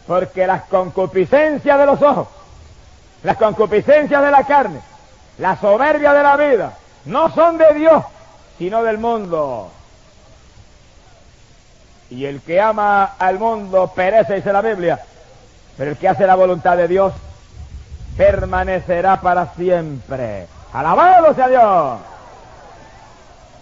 [0.07, 2.29] porque las concupiscencias de los ojos,
[3.23, 4.81] las concupiscencias de la carne,
[5.39, 6.73] la soberbia de la vida,
[7.05, 8.03] no son de Dios,
[8.59, 9.71] sino del mundo.
[12.13, 15.01] Y el que ama al mundo perece, dice la Biblia,
[15.79, 17.15] pero el que hace la voluntad de Dios
[18.19, 20.47] permanecerá para siempre.
[20.75, 22.01] Alabado sea Dios.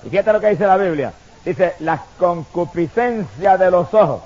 [0.04, 1.12] Y fíjate lo que dice la Biblia.
[1.44, 4.20] Dice, la concupiscencia de los ojos,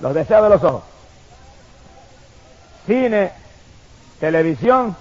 [0.00, 0.82] los deseos de los ojos.
[2.86, 3.30] Cine,
[4.18, 4.96] televisión,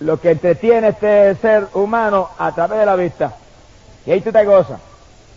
[0.00, 3.34] lo que entretiene este ser humano a través de la vista.
[4.06, 4.80] Y ahí tú te gozas.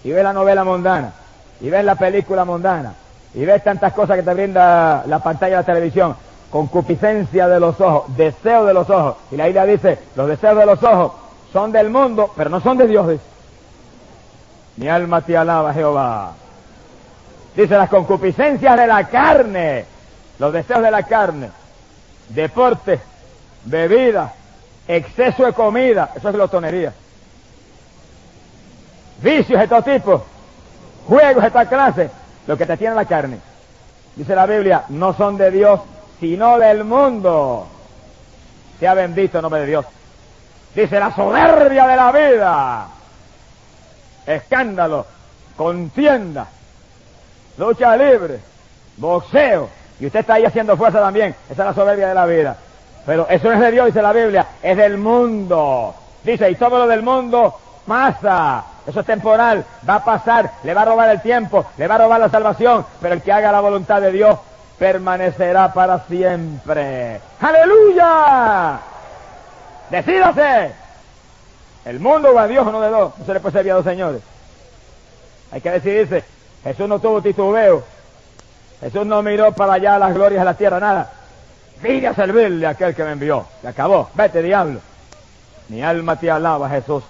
[0.06, 1.12] Y ves la novela mundana.
[1.62, 2.94] Y ves la película mundana.
[3.34, 6.16] Y ves tantas cosas que te brinda la pantalla de la televisión.
[6.50, 9.18] Concupiscencia de los ojos, deseo de los ojos.
[9.32, 11.12] Y la Biblia dice, los deseos de los ojos
[11.52, 13.20] son del mundo, pero no son de Dios.
[14.78, 16.34] Mi alma te alaba, Jehová.
[17.56, 19.86] Dice las concupiscencias de la carne,
[20.40, 21.50] los deseos de la carne,
[22.30, 23.00] deporte,
[23.64, 24.34] bebida,
[24.88, 26.94] exceso de comida, eso es glotonería.
[29.22, 30.26] Vicios de todo tipo,
[31.08, 32.10] juegos de esta clase,
[32.48, 33.40] lo que te tiene la carne.
[34.16, 35.82] Dice la Biblia, no son de Dios,
[36.20, 37.68] sino del mundo.
[38.80, 39.86] Sea bendito el nombre de Dios.
[40.74, 42.88] Dice la soberbia de la vida.
[44.26, 45.06] Escándalo,
[45.56, 46.48] contienda,
[47.58, 48.40] lucha libre,
[48.98, 49.70] boxeo.
[50.00, 51.36] Y usted está ahí haciendo fuerza también.
[51.50, 52.58] Esa es la soberbia de la vida.
[53.06, 55.94] Pero eso no es de Dios, dice la Biblia, es del mundo.
[56.24, 58.64] Dice, y todo lo del mundo pasa.
[58.86, 62.00] Eso es temporal, va a pasar, le va a robar el tiempo, le va a
[62.00, 64.38] robar la salvación, pero el que haga la voluntad de Dios
[64.78, 67.20] permanecerá para siempre.
[67.42, 68.80] ¡Aleluya!
[69.90, 70.72] Decídase.
[71.86, 73.18] El mundo o a Dios uno de dos.
[73.18, 74.22] No se le puede servir a dos señores.
[75.52, 76.24] Hay que decidirse.
[76.64, 77.84] Jesús no tuvo titubeo.
[78.82, 81.12] Jesús no miró para allá las glorias de la tierra, nada.
[81.82, 83.46] Vine a servirle a aquel que me envió.
[83.62, 84.10] Se acabó.
[84.16, 84.80] Vete, diablo.
[85.70, 87.04] Mi alma te alaba, Jesús.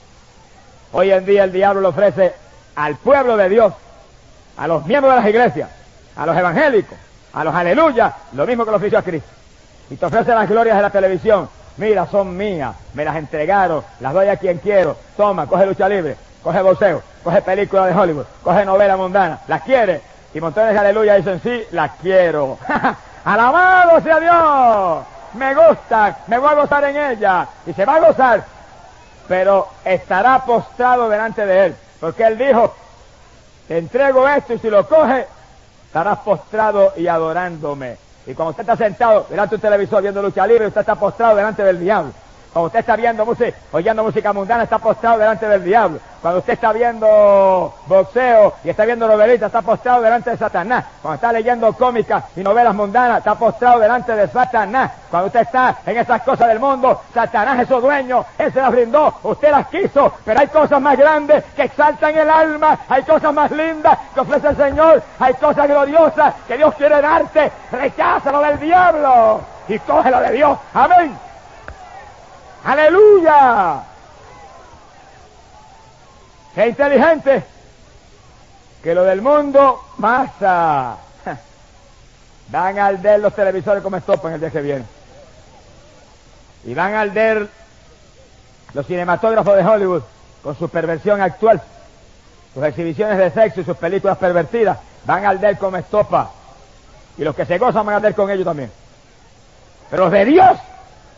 [0.97, 2.33] Hoy en día el diablo le ofrece
[2.77, 3.73] al pueblo de Dios,
[4.55, 5.69] a los miembros de las iglesias,
[6.15, 6.97] a los evangélicos,
[7.33, 9.27] a los aleluya, lo mismo que lo ofreció a Cristo.
[9.89, 11.49] Y te ofrece las glorias de la televisión.
[11.75, 14.95] Mira, son mías, me las entregaron, las doy a quien quiero.
[15.17, 19.39] Toma, coge lucha libre, coge boxeo, coge película de Hollywood, coge novela mundana.
[19.49, 19.99] ¿Las quiere?
[20.33, 22.57] Y montones de aleluya dicen, sí, las quiero.
[23.25, 25.05] Alabado sea Dios.
[25.33, 27.45] Me gusta, me voy a gozar en ella.
[27.65, 28.45] Y se va a gozar,
[29.27, 31.75] pero estará postrado delante de él.
[31.99, 32.73] Porque él dijo,
[33.67, 35.25] te entrego esto y si lo coge,
[35.87, 37.97] estarás postrado y adorándome.
[38.27, 41.35] Y cuando usted está sentado delante de un televisor viendo lucha libre, usted está postrado
[41.35, 42.11] delante del diablo.
[42.55, 45.99] Cuando usted está viendo música, oyendo música mundana, está postrado delante del diablo.
[46.21, 50.85] Cuando usted está viendo boxeo y está viendo novelitas, está postrado delante de Satanás.
[51.01, 54.89] Cuando está leyendo cómicas y novelas mundanas, está postrado delante de Satanás.
[55.11, 58.71] Cuando usted está en esas cosas del mundo, Satanás es su dueño, él se las
[58.71, 63.33] brindó, usted las quiso, pero hay cosas más grandes que exaltan el alma, hay cosas
[63.33, 67.51] más lindas que ofrece el Señor, hay cosas gloriosas que Dios quiere darte.
[67.69, 70.57] Recházalo del diablo y cógelo de Dios.
[70.73, 71.34] Amén.
[72.65, 73.83] Aleluya.
[76.55, 77.43] Sé inteligente.
[78.81, 80.97] Que lo del mundo pasa.
[82.49, 84.85] Van a arder los televisores como estopa en el día que viene.
[86.63, 87.47] Y van a arder
[88.73, 90.03] los cinematógrafos de Hollywood
[90.43, 91.61] con su perversión actual,
[92.53, 94.79] sus exhibiciones de sexo y sus películas pervertidas.
[95.05, 96.31] Van a arder como estopa.
[97.17, 98.71] Y los que se gozan van a arder con ellos también.
[99.89, 100.57] Pero los de Dios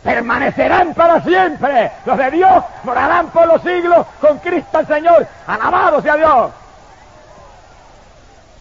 [0.02, 1.90] permanecerán para siempre.
[2.04, 5.26] Los de Dios morarán por los siglos con Cristo el Señor.
[5.46, 6.50] Alabado sea Dios.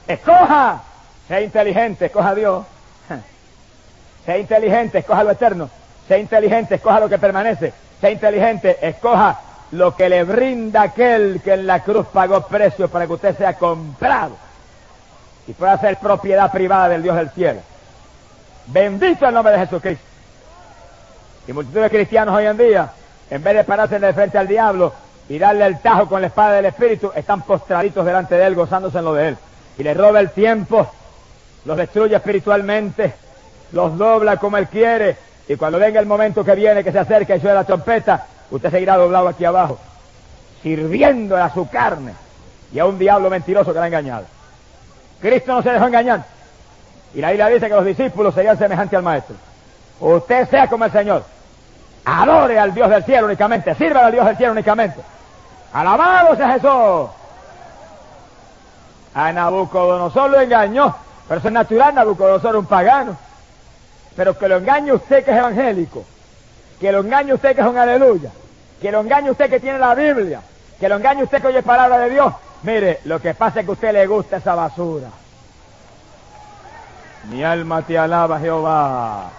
[0.08, 0.82] Escoja.
[1.28, 2.66] Sea inteligente, escoja a Dios.
[4.26, 5.70] Sea inteligente, escoja lo eterno.
[6.08, 7.74] Sea inteligente, escoja lo que permanece.
[8.00, 9.38] Sea inteligente, escoja
[9.72, 13.56] lo que le brinda aquel que en la cruz pagó precio para que usted sea
[13.56, 14.38] comprado
[15.48, 17.60] y pueda ser propiedad privada del Dios del cielo.
[18.68, 20.06] Bendito el nombre de Jesucristo.
[21.48, 22.92] Y multitud de cristianos hoy en día
[23.30, 24.94] en vez de pararse de frente al diablo
[25.30, 28.98] y darle el tajo con la espada del Espíritu, están postraditos delante de él, gozándose
[28.98, 29.38] en lo de él.
[29.78, 30.88] Y le roba el tiempo,
[31.66, 33.14] los destruye espiritualmente,
[33.74, 37.36] los dobla como él quiere, y cuando venga el momento que viene, que se acerca
[37.36, 39.78] y suena la trompeta, usted seguirá doblado aquí abajo,
[40.64, 42.14] sirviendo a su carne
[42.72, 44.26] y a un diablo mentiroso que la ha engañado.
[45.22, 46.24] Cristo no se dejó engañar.
[47.14, 49.36] Y la Biblia dice que los discípulos serían semejantes al Maestro.
[50.00, 51.37] Usted sea como el Señor.
[52.08, 53.76] Adore al Dios del cielo únicamente.
[53.76, 55.02] Sirva al Dios del cielo únicamente.
[55.74, 57.10] Alabado sea Jesús.
[59.14, 60.96] A Nabucodonosor lo engañó.
[61.28, 63.18] Pero eso es natural, Nabucodonosor un pagano.
[64.16, 66.06] Pero que lo engañe usted que es evangélico.
[66.80, 68.32] Que lo engañe usted que es un aleluya.
[68.82, 70.40] Que lo engañe usted que tiene la Biblia.
[70.80, 72.34] Que lo engañe usted que oye palabra de Dios.
[72.64, 75.10] Mire, lo que pasa es que a usted le gusta esa basura.
[77.30, 79.30] Mi alma te alaba, Jehová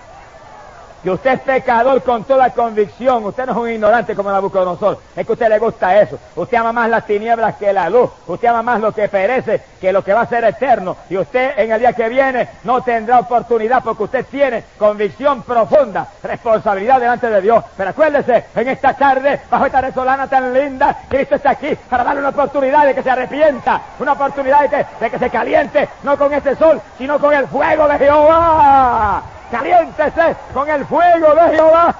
[1.02, 5.26] que usted es pecador con toda convicción, usted no es un ignorante como Nabucodonosor, es
[5.26, 8.62] que usted le gusta eso, usted ama más las tinieblas que la luz, usted ama
[8.62, 11.80] más lo que perece que lo que va a ser eterno, y usted en el
[11.80, 17.64] día que viene no tendrá oportunidad porque usted tiene convicción profunda, responsabilidad delante de Dios,
[17.76, 22.20] pero acuérdese, en esta tarde, bajo esta resolana tan linda, Cristo está aquí para darle
[22.20, 26.16] una oportunidad de que se arrepienta, una oportunidad de que, de que se caliente, no
[26.16, 31.94] con este sol, sino con el fuego de Jehová caliéntese con el fuego de Jehová.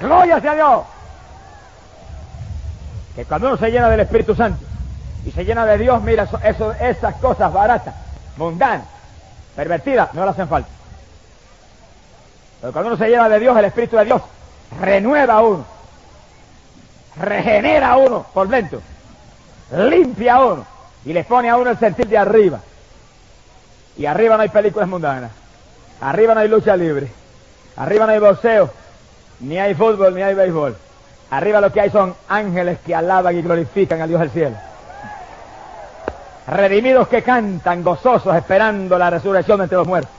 [0.00, 0.82] Gloria sea Dios.
[3.14, 4.62] Que cuando uno se llena del Espíritu Santo
[5.24, 7.94] y se llena de Dios, mira, eso, esas cosas baratas,
[8.36, 8.86] mundanas,
[9.54, 10.68] pervertidas, no le hacen falta.
[12.60, 14.22] Pero cuando uno se llena de Dios, el Espíritu de Dios
[14.80, 15.64] renueva a uno,
[17.20, 18.82] regenera a uno por dentro,
[19.72, 20.66] limpia a uno
[21.04, 22.60] y le pone a uno el sentir de arriba.
[23.96, 25.30] Y arriba no hay películas mundanas.
[26.00, 27.08] Arriba no hay lucha libre.
[27.76, 28.70] Arriba no hay boxeo.
[29.40, 30.76] Ni hay fútbol, ni hay béisbol.
[31.30, 34.56] Arriba lo que hay son ángeles que alaban y glorifican al Dios del cielo.
[36.46, 40.12] Redimidos que cantan gozosos esperando la resurrección entre los muertos.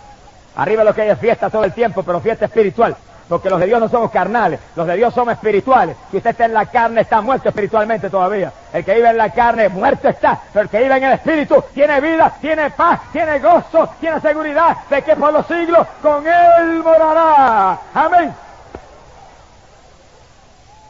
[0.58, 2.96] Arriba lo que hay es fiesta todo el tiempo, pero fiesta espiritual.
[3.28, 5.98] Porque los de Dios no somos carnales, los de Dios somos espirituales.
[6.12, 8.54] Si usted está en la carne, está muerto espiritualmente todavía.
[8.72, 10.40] El que vive en la carne, muerto está.
[10.54, 14.78] Pero el que vive en el espíritu, tiene vida, tiene paz, tiene gozo, tiene seguridad
[14.90, 17.80] de que por los siglos con Él morará.
[17.94, 18.34] Amén.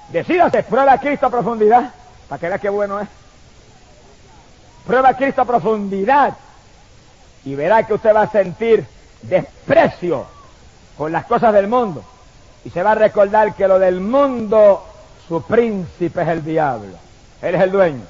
[0.10, 1.92] Decídase, prueba a Cristo a profundidad,
[2.30, 3.08] para que vea qué bueno es.
[4.86, 6.34] Prueba a Cristo a profundidad
[7.44, 8.86] y verá que usted va a sentir
[9.24, 10.28] desprecio
[10.98, 12.04] con las cosas del mundo
[12.68, 14.84] y se va a recordar que lo del mundo,
[15.26, 16.98] su príncipe es el diablo.
[17.42, 18.02] Él es el dueño.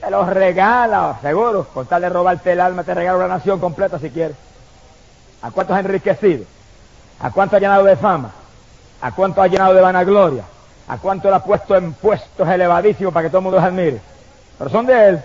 [0.00, 1.64] Te los regala, seguro.
[1.74, 4.36] Con tal de robarte el alma, te regala una nación completa si quieres.
[5.42, 6.44] ¿A cuántos ha enriquecido?
[7.18, 8.30] ¿A cuánto ha llenado de fama?
[9.00, 10.44] ¿A cuánto ha llenado de vanagloria?
[10.86, 14.00] ¿A cuánto le ha puesto en puestos elevadísimos para que todo el mundo los admire?
[14.58, 15.20] Pero son de él.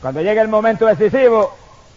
[0.00, 1.54] Cuando llegue el momento decisivo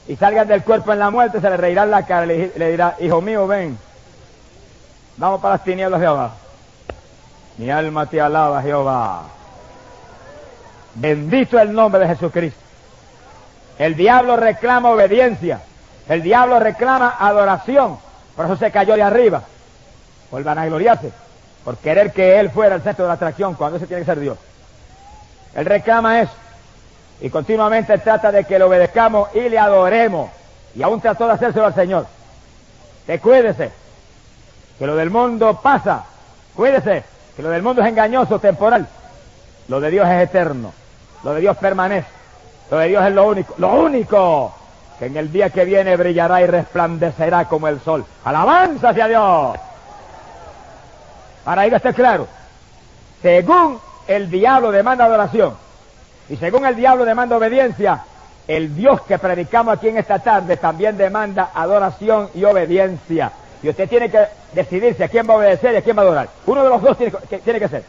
[0.08, 2.98] y salgan del cuerpo en la muerte, se le reirá la cara y le dirá,
[3.00, 3.80] hijo mío, ven,
[5.18, 6.36] Vamos para las tinieblas abajo.
[7.58, 9.24] Mi alma te alaba, Jehová.
[10.96, 12.60] Bendito el nombre de Jesucristo.
[13.78, 15.62] El diablo reclama obediencia.
[16.08, 17.98] El diablo reclama adoración.
[18.36, 19.44] Por eso se cayó de arriba.
[20.30, 21.12] Por vanagloriarse.
[21.64, 24.20] Por querer que él fuera el centro de la atracción cuando ese tiene que ser
[24.20, 24.38] Dios.
[25.56, 26.34] Él reclama eso.
[27.22, 30.30] Y continuamente trata de que le obedezcamos y le adoremos.
[30.76, 32.06] Y aún trató de hacérselo al Señor.
[33.06, 33.20] Te
[34.78, 36.04] que lo del mundo pasa,
[36.56, 37.04] cuídese,
[37.36, 38.88] que lo del mundo es engañoso, temporal.
[39.68, 40.74] Lo de Dios es eterno,
[41.24, 42.08] lo de Dios permanece,
[42.70, 44.54] lo de Dios es lo único, lo único
[45.00, 48.06] que en el día que viene brillará y resplandecerá como el sol.
[48.24, 49.58] Alabanza hacia Dios.
[51.44, 52.28] Para ir a estar claro,
[53.22, 55.56] según el diablo demanda adoración
[56.30, 58.04] y según el diablo demanda obediencia,
[58.48, 63.32] el Dios que predicamos aquí en esta tarde también demanda adoración y obediencia.
[63.66, 66.06] Y usted tiene que decidirse a quién va a obedecer y a quién va a
[66.06, 66.30] adorar.
[66.46, 67.84] Uno de los dos tiene que, ser.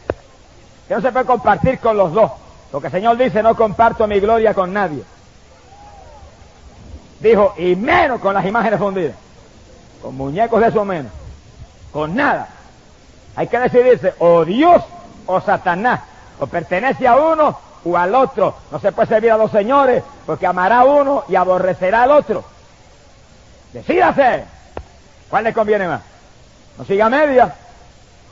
[0.87, 2.31] Que no se puede compartir con los dos.
[2.71, 5.03] Porque el Señor dice, no comparto mi gloria con nadie.
[7.19, 9.13] Dijo, y menos con las imágenes fundidas.
[10.01, 11.11] Con muñecos de eso menos.
[11.93, 12.49] Con nada.
[13.35, 14.81] Hay que decidirse, o Dios
[15.27, 15.99] o Satanás.
[16.39, 17.55] O pertenece a uno
[17.85, 18.55] o al otro.
[18.71, 22.43] No se puede servir a los señores porque amará a uno y aborrecerá al otro.
[23.73, 24.56] Decídase.
[25.29, 26.01] ¿Cuál le conviene más?
[26.77, 27.53] No siga media.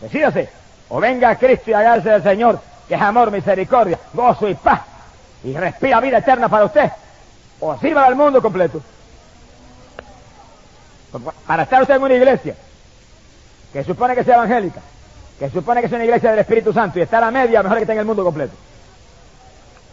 [0.02, 0.50] Decídase.
[0.90, 4.82] O venga a Cristo y hágase del Señor, que es amor, misericordia, gozo y paz.
[5.44, 6.92] Y respira vida eterna para usted.
[7.60, 8.82] O sirva al mundo completo.
[11.48, 12.56] Para estar usted en una iglesia
[13.72, 14.82] que supone que sea evangélica,
[15.40, 17.84] que supone que es una iglesia del Espíritu Santo y está a media, mejor que
[17.84, 18.54] esté en el mundo completo.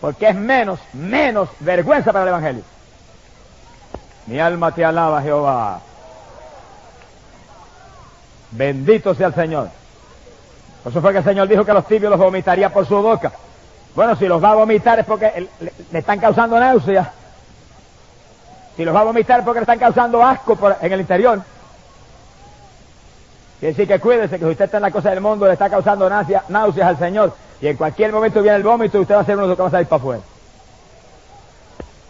[0.00, 2.62] Porque es menos, menos vergüenza para el Evangelio.
[4.26, 5.80] Mi alma te alaba, Jehová.
[8.53, 9.68] Bendito sea el Señor.
[10.82, 13.32] Por eso fue que el Señor dijo que los tibios los vomitaría por su boca.
[13.94, 17.09] Bueno, si los va a vomitar es porque le, están causando náuseas.
[18.76, 21.40] Si los va a vomitar es porque le están causando asco en el interior.
[23.61, 25.70] Quiere decir que cuídese que si usted está en la cosa del mundo le está
[25.70, 29.24] causando náuseas, al Señor y en cualquier momento viene el vómito y usted va a
[29.24, 30.22] ser uno de los que va a salir para afuera.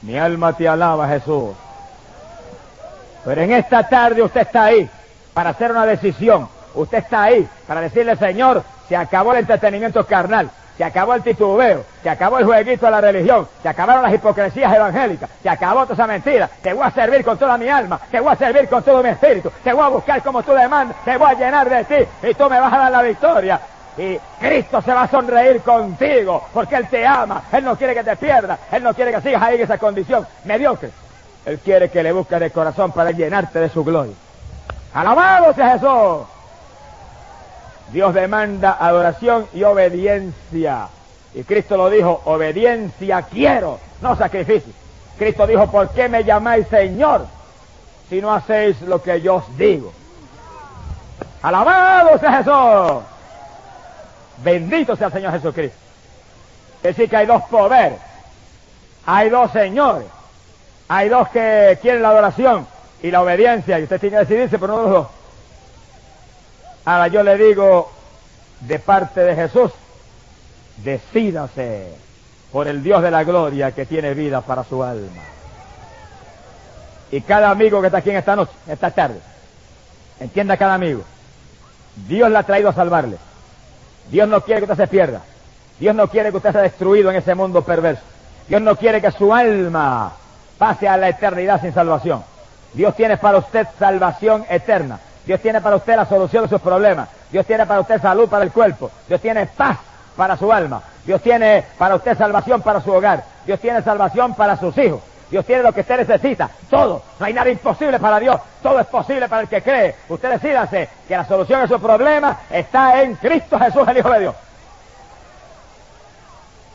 [0.01, 1.51] Mi alma te alaba, Jesús.
[3.25, 4.89] Pero en esta tarde usted está ahí
[5.35, 6.49] para hacer una decisión.
[6.75, 11.85] Usted está ahí para decirle, Señor, se acabó el entretenimiento carnal, se acabó el titubeo,
[12.03, 15.95] se acabó el jueguito de la religión, se acabaron las hipocresías evangélicas, se acabó toda
[15.95, 18.83] esa mentira, te voy a servir con toda mi alma, te voy a servir con
[18.83, 21.85] todo mi espíritu, te voy a buscar como tú demandas, te voy a llenar de
[21.85, 23.61] ti y tú me vas a dar la victoria.
[23.99, 28.03] Y Cristo se va a sonreír contigo porque Él te ama, Él no quiere que
[28.03, 30.91] te pierdas, Él no quiere que sigas ahí en esa condición mediocre.
[31.45, 34.15] Él quiere que le busques de corazón para llenarte de su gloria.
[34.95, 36.27] Alabado sea Jesús.
[37.93, 40.89] Dios demanda adoración y obediencia.
[41.35, 44.73] Y Cristo lo dijo, obediencia quiero, no sacrificio.
[45.19, 47.27] Cristo dijo, ¿por qué me llamáis Señor
[48.09, 49.93] si no hacéis lo que yo os digo?
[51.43, 53.03] Alabado sea Jesús.
[54.39, 55.79] Bendito sea el Señor Jesucristo.
[56.83, 57.99] Es decir, que hay dos poderes.
[59.07, 60.07] Hay dos señores.
[60.89, 62.67] Hay dos que quieren la adoración
[63.03, 63.79] y la obediencia.
[63.79, 65.11] Y usted tiene que decidirse por uno.
[66.85, 67.91] Ahora yo le digo,
[68.61, 69.71] de parte de Jesús,
[70.79, 71.95] decídase
[72.51, 75.23] por el Dios de la gloria que tiene vida para su alma.
[77.11, 79.21] Y cada amigo que está aquí en esta noche, esta tarde,
[80.19, 81.03] entienda cada amigo,
[82.09, 83.19] Dios le ha traído a salvarle.
[84.11, 85.21] Dios no quiere que usted se pierda.
[85.79, 88.03] Dios no quiere que usted sea destruido en ese mundo perverso.
[88.49, 90.13] Dios no quiere que su alma
[90.59, 92.25] pase a la eternidad sin salvación.
[92.75, 94.99] Dios tiene para usted salvación eterna.
[95.27, 97.09] Dios tiene para usted la solución de sus problemas.
[97.31, 98.91] Dios tiene para usted salud para el cuerpo.
[99.07, 99.79] Dios tiene paz
[100.17, 100.83] para su alma.
[101.05, 103.25] Dios tiene para usted salvación para su hogar.
[103.47, 105.01] Dios tiene salvación para sus hijos.
[105.31, 106.51] Dios tiene lo que usted necesita.
[106.69, 107.03] Todo.
[107.19, 108.41] No hay nada imposible para Dios.
[108.63, 109.95] Todo es posible para el que cree.
[110.09, 114.21] Usted decídase que la solución a sus problemas está en Cristo Jesús, el Hijo de
[114.21, 114.35] Dios.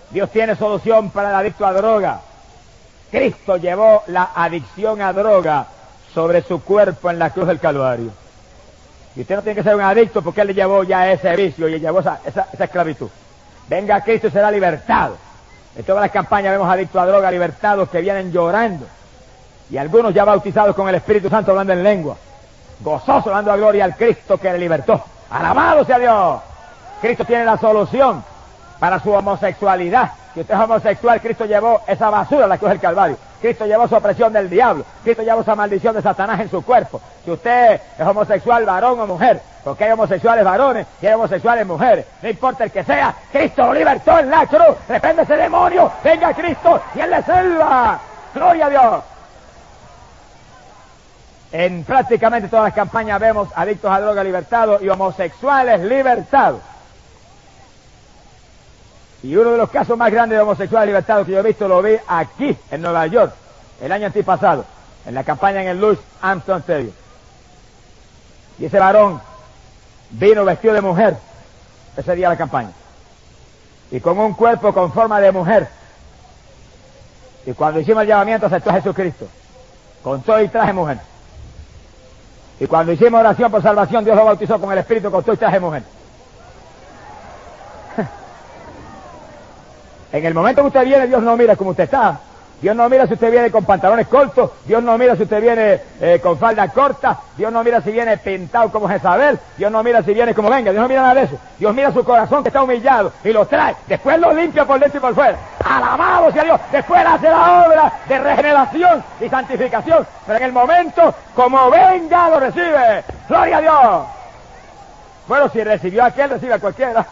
[0.10, 2.22] Dios tiene solución para el adicto a droga.
[3.12, 5.68] Cristo llevó la adicción a droga
[6.18, 8.09] sobre su cuerpo en la cruz del Calvario.
[9.15, 11.68] Y usted no tiene que ser un adicto porque Él le llevó ya ese vicio
[11.68, 12.18] y le llevó esa,
[12.57, 13.07] esclavitud.
[13.70, 15.15] Venga a Cristo y será libertado.
[15.76, 18.88] En todas las campañas vemos adictos a droga, libertados que vienen llorando.
[19.70, 22.18] Y algunos ya bautizados con el Espíritu Santo hablando en lengua.
[22.80, 24.99] Gozoso dando a gloria al Cristo que le libertó.
[25.30, 26.41] Alabado sea Dios.
[26.99, 28.24] Cristo tiene la solución
[28.80, 30.11] para su homosexualidad.
[30.34, 33.17] Si usted es homosexual, Cristo llevó esa basura a la cruz del Calvario.
[33.41, 34.86] Cristo llevó su opresión del diablo.
[35.03, 37.01] Cristo llevó esa maldición de Satanás en su cuerpo.
[37.25, 42.05] Si usted es homosexual, varón o mujer, porque hay homosexuales varones y hay homosexuales mujeres,
[42.21, 44.78] no importa el que sea, Cristo lo libertó en la cruz.
[44.88, 47.99] Reprende ese demonio, venga Cristo y Él le salva.
[48.34, 49.03] Gloria a Dios.
[51.51, 56.59] En prácticamente todas las campañas vemos adictos a droga libertados y homosexuales libertados.
[59.24, 61.82] Y uno de los casos más grandes de homosexuales libertados que yo he visto lo
[61.82, 63.34] vi aquí, en Nueva York,
[63.82, 64.65] el año antipasado,
[65.05, 66.93] en la campaña en el Louis Armstrong Stadium.
[68.59, 69.22] Y ese varón
[70.11, 71.18] vino vestido de mujer
[71.95, 72.72] ese día de la campaña.
[73.91, 75.68] Y con un cuerpo con forma de mujer.
[77.45, 79.28] Y cuando hicimos el llamamiento aceptó a Jesucristo.
[80.03, 80.99] Con todo y traje mujer.
[82.59, 85.38] Y cuando hicimos oración por salvación, Dios lo bautizó con el Espíritu con todo y
[85.38, 85.84] traje mujer.
[90.18, 92.20] En el momento que usted viene, Dios no mira como usted está.
[92.59, 95.80] Dios no mira si usted viene con pantalones cortos, Dios no mira si usted viene
[96.01, 100.01] eh, con falda corta, Dios no mira si viene pintado como Jezabel, Dios no mira
[100.01, 101.38] si viene como venga, Dios no mira nada de eso.
[101.59, 104.97] Dios mira su corazón que está humillado y lo trae, después lo limpia por dentro
[104.97, 105.38] y por fuera.
[105.63, 111.13] Alabado sea Dios, después hace la obra de regeneración y santificación, pero en el momento,
[111.36, 113.03] como venga, lo recibe.
[113.30, 114.05] Gloria a Dios.
[115.28, 117.05] Bueno, si recibió a aquel, recibe a cualquiera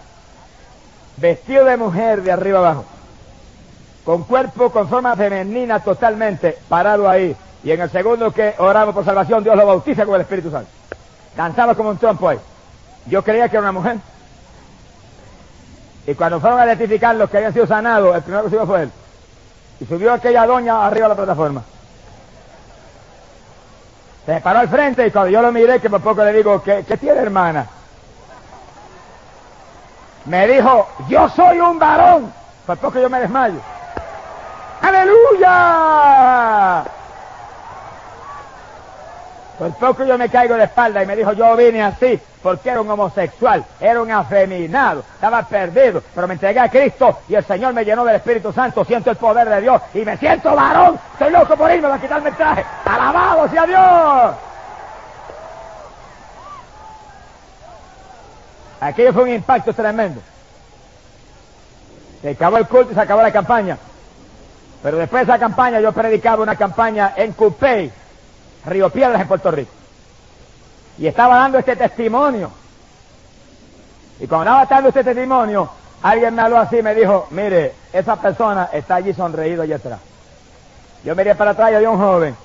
[1.18, 2.86] vestido de mujer de arriba abajo,
[4.06, 7.36] con cuerpo con forma femenina totalmente, parado ahí.
[7.64, 10.70] Y en el segundo que oramos por salvación, Dios lo bautiza con el Espíritu Santo.
[11.36, 12.39] Danzaba como un trompo ahí.
[13.08, 13.97] Yo creía que era una mujer.
[16.06, 18.84] Y cuando fueron a identificar los que habían sido sanados, el primero que subió fue
[18.84, 18.91] él.
[19.80, 21.64] Y subió aquella doña arriba de la plataforma.
[24.28, 26.86] Se paró al frente y cuando yo lo miré, que por poco le digo, ¿qué,
[26.88, 27.68] qué tiene hermana?
[30.26, 32.34] me dijo, yo soy un varón.
[32.66, 33.60] Por poco yo me desmayo.
[34.86, 36.84] ¡Aleluya!
[39.58, 42.82] Por poco yo me caigo de espalda y me dijo, yo vine así porque era
[42.82, 47.74] un homosexual, era un afeminado, estaba perdido, pero me entregué a Cristo y el Señor
[47.74, 51.32] me llenó del Espíritu Santo, siento el poder de Dios y me siento varón, estoy
[51.32, 54.36] loco por irme a quitarme el traje, alabado sea Dios.
[58.82, 60.22] Aquello fue un impacto tremendo.
[62.22, 63.78] Se acabó el culto y se acabó la campaña.
[64.86, 67.92] Pero después de esa campaña yo predicaba una campaña en Cupey,
[68.68, 69.72] Río Piedras en Puerto Rico.
[71.00, 72.52] Y estaba dando este testimonio.
[74.20, 75.68] Y cuando estaba dando este testimonio,
[76.04, 80.00] alguien me habló así y me dijo, mire, esa persona está allí sonreído allá atrás.
[81.04, 82.36] Yo miré para atrás y había un joven.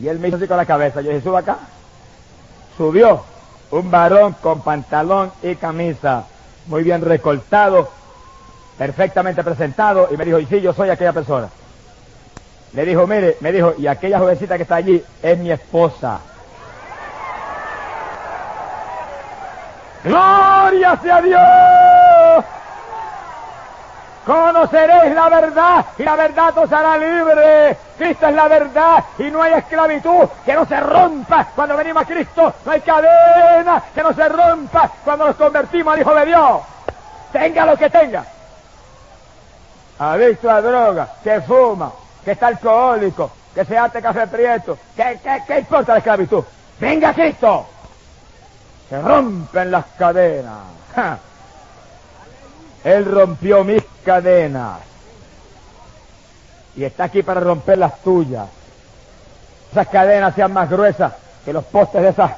[0.00, 1.00] Y él me hizo así con la cabeza.
[1.00, 1.56] Yo dije, suba acá.
[2.76, 3.24] Subió
[3.70, 6.24] un varón con pantalón y camisa,
[6.66, 7.88] muy bien recortado,
[8.78, 11.48] perfectamente presentado, y me dijo, y sí, yo soy aquella persona.
[12.72, 16.18] Le dijo, mire, me dijo, y aquella jovencita que está allí es mi esposa.
[20.02, 22.44] Gloria sea Dios.
[24.26, 27.76] Conoceréis la verdad y la verdad os hará libre.
[27.96, 32.06] Cristo es la verdad y no hay esclavitud que no se rompa cuando venimos a
[32.06, 32.54] Cristo.
[32.64, 36.60] No hay cadena que no se rompa cuando nos convertimos al Hijo de Dios.
[37.32, 38.24] Tenga lo que tenga.
[39.98, 41.92] Adicto a droga, que fuma,
[42.24, 44.76] que está alcohólico, que se hace café prieto.
[44.96, 46.42] ¿Qué, qué, importa la esclavitud?
[46.80, 47.66] Venga Cristo.
[48.88, 50.58] Se rompen las cadenas.
[52.84, 54.80] Él rompió mis cadenas.
[56.76, 58.48] Y está aquí para romper las tuyas.
[59.70, 61.12] Esas cadenas sean más gruesas
[61.44, 62.32] que los postes de esas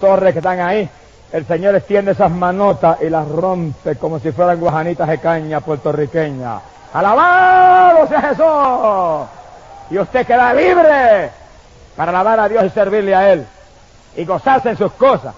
[0.00, 0.88] torres que están ahí.
[1.32, 6.60] El Señor extiende esas manotas y las rompe como si fueran guajanitas de caña puertorriqueña.
[6.92, 9.28] ¡Alabado sea Jesús!
[9.90, 11.30] Y usted queda libre
[11.96, 13.46] para alabar a Dios y servirle a Él.
[14.16, 15.34] Y gozarse en sus cosas.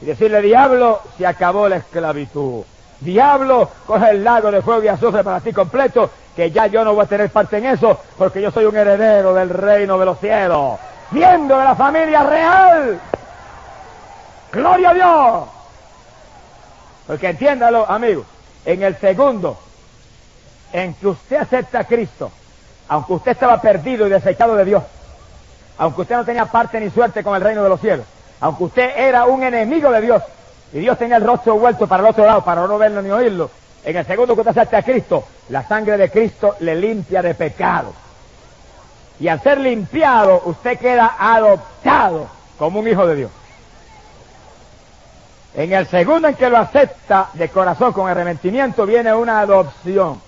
[0.00, 2.64] Y decirle, diablo, se acabó la esclavitud.
[3.00, 6.94] Diablo, coge el lago de fuego y azufre para ti completo, que ya yo no
[6.94, 10.18] voy a tener parte en eso, porque yo soy un heredero del reino de los
[10.18, 10.78] cielos,
[11.10, 12.98] miembro de la familia real.
[14.52, 15.48] Gloria a Dios.
[17.06, 18.24] Porque entiéndalo, amigo,
[18.64, 19.58] en el segundo
[20.72, 22.30] en que usted acepta a Cristo,
[22.88, 24.82] aunque usted estaba perdido y desechado de Dios,
[25.78, 28.06] aunque usted no tenía parte ni suerte con el reino de los cielos,
[28.40, 30.22] aunque usted era un enemigo de Dios,
[30.72, 33.50] y Dios tenía el rostro vuelto para el otro lado para no verlo ni oírlo,
[33.84, 37.34] en el segundo que usted acepta a Cristo, la sangre de Cristo le limpia de
[37.34, 37.92] pecado.
[39.20, 42.26] Y al ser limpiado, usted queda adoptado
[42.58, 43.30] como un hijo de Dios.
[45.54, 50.20] En el segundo en que lo acepta de corazón con arrepentimiento viene una adopción.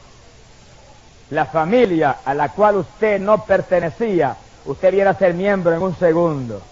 [1.30, 5.96] La familia a la cual usted no pertenecía, usted viene a ser miembro en un
[5.96, 6.62] segundo.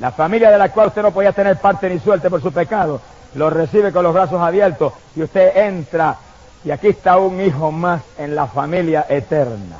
[0.00, 3.00] La familia de la cual usted no podía tener parte ni suerte por su pecado,
[3.34, 6.16] lo recibe con los brazos abiertos y usted entra
[6.64, 9.76] y aquí está un hijo más en la familia eterna.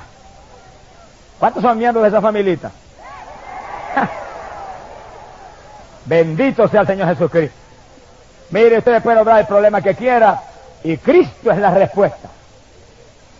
[1.38, 2.70] ¿Cuántos son miembros de esa familita?
[6.06, 7.56] Bendito sea el Señor Jesucristo.
[8.50, 10.40] Mire, usted puede obrar el problema que quiera
[10.84, 12.28] y Cristo es la respuesta.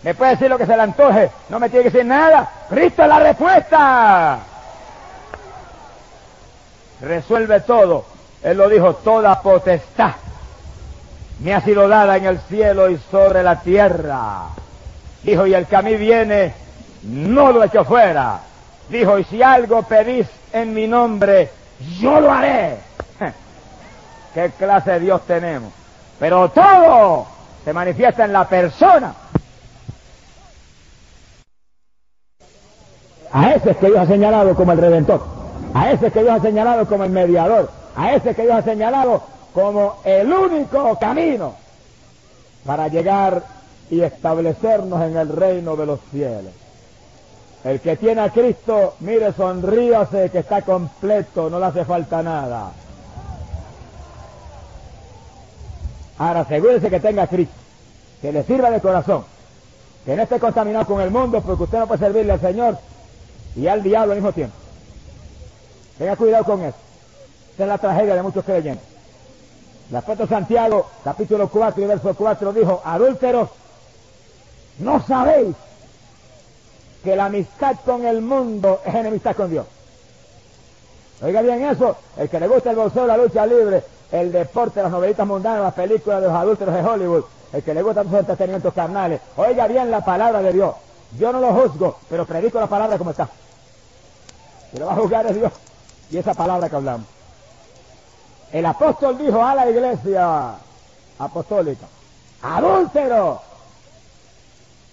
[0.03, 2.49] Me puede decir lo que se le antoje, no me tiene que decir nada.
[2.69, 4.39] Cristo es la respuesta
[7.01, 8.05] resuelve todo.
[8.43, 10.13] Él lo dijo, toda potestad
[11.39, 14.45] me ha sido dada en el cielo y sobre la tierra.
[15.23, 16.53] Dijo, y el que a mí viene,
[17.03, 18.39] no lo echo fuera.
[18.89, 21.49] Dijo, y si algo pedís en mi nombre,
[21.99, 22.77] yo lo haré.
[24.33, 25.71] ¿Qué clase de Dios tenemos?
[26.19, 27.27] Pero todo
[27.63, 29.13] se manifiesta en la persona.
[33.37, 35.37] A ese es que Dios ha señalado como el Redentor
[35.77, 39.21] a ese que Dios ha señalado como el mediador, a ese que Dios ha señalado
[39.53, 41.53] como el único camino
[42.65, 43.43] para llegar
[43.91, 46.51] y establecernos en el reino de los cielos.
[47.63, 52.71] El que tiene a Cristo, mire, sonríase que está completo, no le hace falta nada.
[56.17, 57.55] Ahora asegúrese que tenga a Cristo,
[58.19, 59.23] que le sirva de corazón,
[60.05, 62.77] que no esté contaminado con el mundo porque usted no puede servirle al Señor
[63.57, 64.55] y al diablo al mismo tiempo.
[65.97, 66.77] Tenga cuidado con eso.
[67.55, 68.85] Esa es la tragedia de muchos creyentes.
[69.89, 73.49] El apóstol Santiago, capítulo 4 y verso 4, dijo, adúlteros,
[74.79, 75.55] no sabéis
[77.03, 79.65] que la amistad con el mundo es enemistad con Dios.
[81.21, 84.83] Oiga bien eso, el que le gusta el bolseo de la lucha libre, el deporte,
[84.83, 88.13] las novelitas mundanas, las películas de los adúlteros de Hollywood, el que le gusta sus
[88.13, 89.19] entretenimientos carnales.
[89.35, 90.75] Oiga bien la palabra de Dios.
[91.17, 93.29] Yo no lo juzgo, pero predico la palabra como está.
[94.73, 95.51] Y lo va a juzgar es Dios.
[96.11, 97.07] Y esa palabra que hablamos.
[98.51, 100.53] El apóstol dijo a la iglesia
[101.19, 101.85] apostólica,
[102.41, 103.41] adúltero,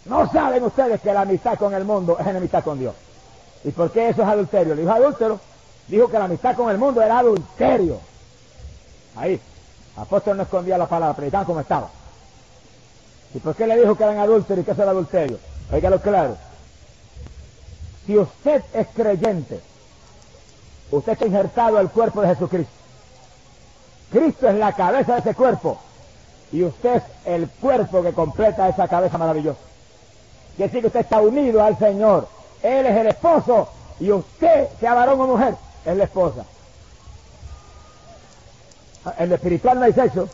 [0.06, 2.94] no saben ustedes que la amistad con el mundo es enemistad con Dios.
[3.62, 4.74] ¿Y por qué eso es adulterio?
[4.74, 5.40] Le dijo adúltero,
[5.88, 7.98] dijo que la amistad con el mundo era adulterio.
[9.16, 9.40] Ahí,
[9.96, 11.88] apóstol no escondía la palabra, predicaban como estaba.
[13.32, 15.38] ¿Y por qué le dijo que eran adúlteros y que eso era adulterio?
[15.72, 16.36] Óigalo claro.
[18.06, 19.60] Si usted es creyente,
[20.90, 22.72] usted está injertado al cuerpo de Jesucristo.
[24.10, 25.78] Cristo es la cabeza de ese cuerpo
[26.52, 29.58] y usted es el cuerpo que completa esa cabeza maravillosa.
[30.56, 32.28] Quiere decir que usted está unido al Señor.
[32.62, 36.44] Él es el esposo y usted, sea varón o mujer, es la esposa.
[39.18, 40.28] En lo espiritual no hay sexo.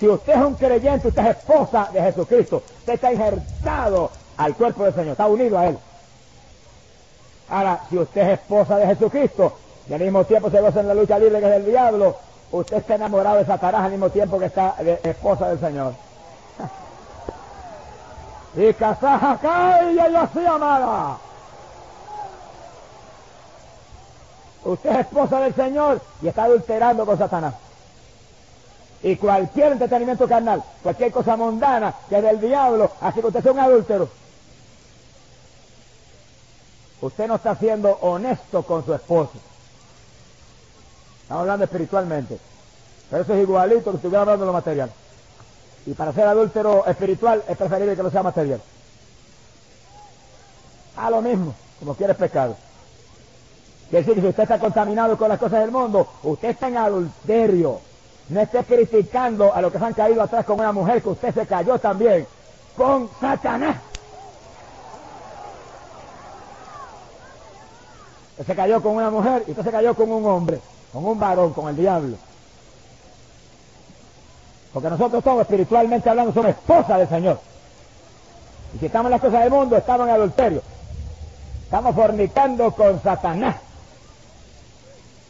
[0.00, 2.62] Si usted es un creyente, usted es esposa de Jesucristo.
[2.80, 5.78] Usted está injertado al cuerpo del Señor, está unido a Él.
[7.48, 9.52] Ahora, si usted es esposa de Jesucristo
[9.88, 12.16] y al mismo tiempo se goza en la lucha libre que es del diablo,
[12.50, 15.94] usted está enamorado de Satanás al mismo tiempo que está esposa del Señor.
[18.56, 21.18] y casaja cae y así amada.
[24.64, 27.54] Usted es esposa del Señor y está adulterando con Satanás.
[29.02, 33.52] Y cualquier entretenimiento carnal, cualquier cosa mundana que es del diablo, así que usted es
[33.52, 34.08] un adúltero.
[37.02, 39.32] Usted no está siendo honesto con su esposo.
[41.22, 42.38] Estamos hablando espiritualmente.
[43.10, 44.90] Pero eso es igualito que estuviera hablando de lo material.
[45.84, 48.62] Y para ser adúltero espiritual es preferible que no sea material.
[50.96, 52.56] A lo mismo, como quiere pecado.
[53.90, 56.76] Quiere decir que si usted está contaminado con las cosas del mundo, usted está en
[56.76, 57.80] adulterio.
[58.28, 61.34] No esté criticando a los que se han caído atrás con una mujer que usted
[61.34, 62.28] se cayó también
[62.76, 63.78] con Satanás.
[68.32, 70.60] Usted se cayó con una mujer y usted se cayó con un hombre,
[70.92, 72.16] con un varón, con el diablo.
[74.72, 77.40] Porque nosotros todos espiritualmente hablando somos esposas del Señor.
[78.74, 80.62] Y si estamos en las cosas del mundo, estamos en adulterio.
[81.64, 83.56] Estamos fornicando con Satanás.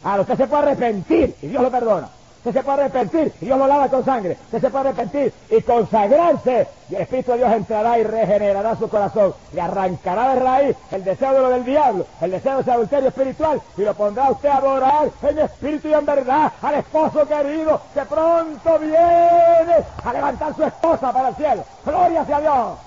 [0.03, 2.09] Ahora usted se puede arrepentir y Dios lo perdona.
[2.43, 4.37] Usted se puede arrepentir y Dios lo lava con sangre.
[4.43, 6.67] Usted se puede arrepentir y consagrarse.
[6.89, 9.33] Y el Espíritu de Dios entrará y regenerará su corazón.
[9.53, 13.07] Le arrancará de raíz el deseo de lo del diablo, el deseo de ese adulterio
[13.07, 13.61] espiritual.
[13.77, 18.01] Y lo pondrá usted a adorar en espíritu y en verdad al esposo querido que
[18.01, 21.63] pronto viene a levantar su esposa para el cielo.
[21.85, 22.77] Gloria sea Dios.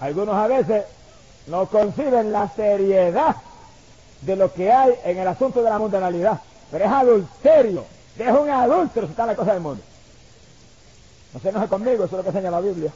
[0.00, 0.84] Algunos a veces
[1.48, 3.34] no conciben la seriedad
[4.22, 6.40] de lo que hay en el asunto de la mundanalidad.
[6.70, 7.84] Pero es adulterio,
[8.18, 9.82] es un adúltero si está la cosa del mundo.
[11.32, 12.92] No se enoje conmigo, eso es lo que enseña la Biblia.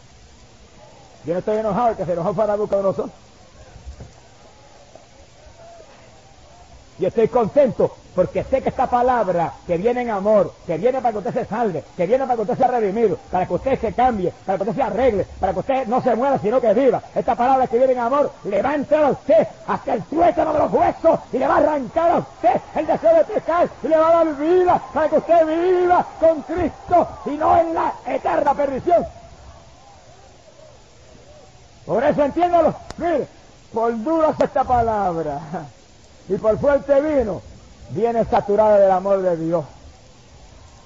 [1.24, 3.10] Yo no estoy enojado, que se enojó para nosotros.
[6.98, 11.12] Yo estoy contento porque sé que esta palabra que viene en amor, que viene para
[11.12, 13.92] que usted se salve, que viene para que usted sea redimido, para que usted se
[13.92, 17.02] cambie, para que usted se arregle, para que usted no se muera sino que viva.
[17.14, 20.72] Esta palabra que viene en amor le va a usted hasta el tuétano de los
[20.72, 24.08] huesos y le va a arrancar a usted el deseo de pecar y le va
[24.08, 29.06] a dar vida para que usted viva con Cristo y no en la eterna perdición.
[31.86, 32.74] Por eso entiéndalo.
[32.96, 33.26] Mire,
[33.72, 35.40] por dura esta palabra
[36.28, 37.42] y por fuerte vino,
[37.94, 39.64] viene saturada del amor de Dios.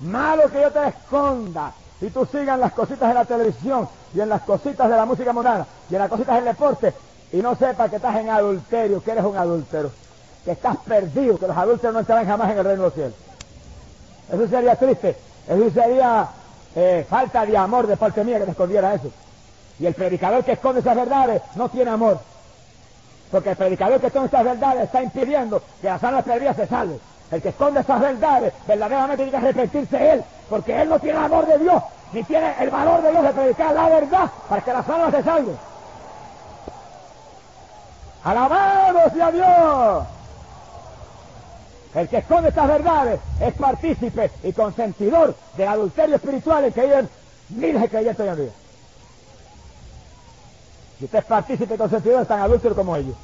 [0.00, 4.20] Malo que yo te esconda y tú sigas en las cositas de la televisión y
[4.20, 6.94] en las cositas de la música moderna y en las cositas del deporte
[7.32, 9.90] y no sepas que estás en adulterio, que eres un adúltero,
[10.44, 13.14] que estás perdido, que los adúlteros no estarán jamás en el reino de los cielos.
[14.32, 15.16] Eso sería triste,
[15.48, 16.28] eso sería
[16.76, 19.10] eh, falta de amor de parte mía que te escondiera eso.
[19.78, 22.20] Y el predicador que esconde esas verdades no tiene amor.
[23.30, 27.00] Porque el predicador que esconde estas verdades está impidiendo que las almas perdidas se salven.
[27.30, 31.24] El que esconde esas verdades verdaderamente tiene que arrepentirse él, porque él no tiene el
[31.24, 34.72] amor de Dios, ni tiene el valor de Dios de predicar la verdad para que
[34.72, 35.58] las almas se salven.
[38.24, 40.06] ¡Alabado sea Dios!
[41.94, 47.08] El que esconde estas verdades es partícipe y consentidor del adulterio espiritual en que viven
[47.50, 48.52] miles de creyentes hoy en día.
[50.98, 53.14] Si usted es partícipe consentidor, es tan adúltero como ellos.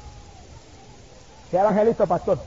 [1.51, 2.39] Sea evangelista pastor.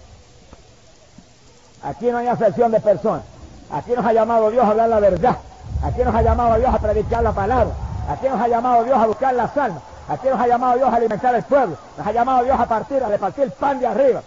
[1.82, 3.22] Aquí no hay acepción de personas.
[3.70, 5.36] Aquí nos ha llamado Dios a hablar la verdad.
[5.82, 7.74] Aquí nos ha llamado Dios a predicar la palabra.
[8.08, 9.82] Aquí nos ha llamado Dios a buscar las almas.
[10.08, 11.76] Aquí nos ha llamado Dios a alimentar el pueblo.
[11.98, 14.22] Nos ha llamado Dios a partir, a repartir pan de arriba.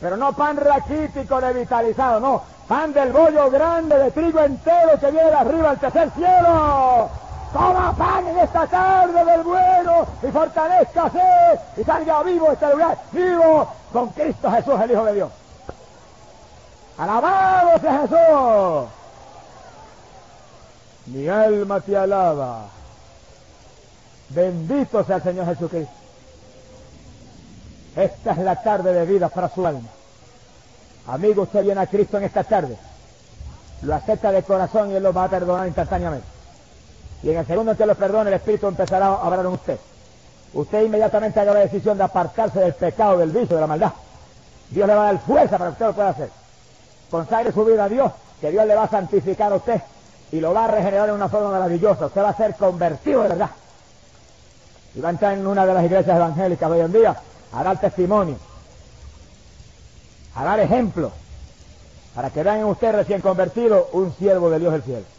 [0.00, 2.42] Pero no pan raquítico revitalizado, no.
[2.66, 7.08] Pan del bollo grande de trigo entero que viene arriba al tercer cielo.
[7.52, 11.20] Toma pan en esta tarde del bueno y fortalezcase
[11.76, 15.32] y salga vivo este lugar, vivo con Cristo Jesús, el Hijo de Dios.
[16.98, 18.90] Alabado sea Jesús.
[21.06, 22.66] Mi alma te alaba.
[24.30, 25.92] Bendito sea el Señor Jesucristo.
[27.94, 29.88] Esta es la tarde de vida para su alma.
[31.06, 32.76] Amigo, usted viene a Cristo en esta tarde.
[33.82, 36.35] Lo acepta de corazón y Él lo va a perdonar instantáneamente.
[37.22, 39.78] Y en el segundo que lo perdone, el Espíritu empezará a hablar en usted.
[40.54, 43.92] Usted inmediatamente haga la decisión de apartarse del pecado, del vicio, de la maldad.
[44.70, 46.30] Dios le va a dar fuerza para que usted lo pueda hacer.
[47.10, 49.80] Consagre su vida a Dios, que Dios le va a santificar a usted
[50.32, 52.06] y lo va a regenerar en una forma maravillosa.
[52.06, 53.50] Usted va a ser convertido de verdad.
[54.94, 57.16] Y va a entrar en una de las iglesias evangélicas hoy en día
[57.52, 58.36] a dar testimonio,
[60.34, 61.12] a dar ejemplo,
[62.14, 65.15] para que vean en usted recién convertido un siervo de Dios del cielo.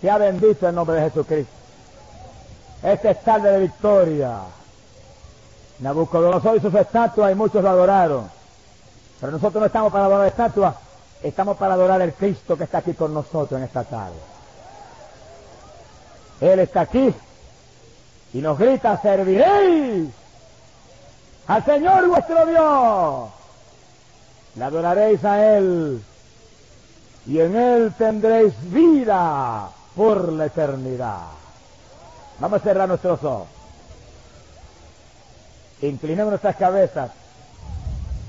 [0.00, 1.52] Sea bendito el nombre de Jesucristo.
[2.82, 4.38] Este es tarde de victoria.
[5.80, 8.30] Nabucodonosor y sus estatuas y muchos lo adoraron.
[9.20, 10.74] Pero nosotros no estamos para adorar estatuas,
[11.22, 14.16] estamos para adorar el Cristo que está aquí con nosotros en esta tarde.
[16.40, 17.12] Él está aquí
[18.32, 20.10] y nos grita, serviréis
[21.48, 23.28] al Señor vuestro Dios.
[24.54, 26.02] Le adoraréis a Él
[27.26, 31.22] y en Él tendréis vida por la eternidad.
[32.38, 33.48] Vamos a cerrar nuestros ojos.
[35.82, 37.10] Inclinemos nuestras cabezas.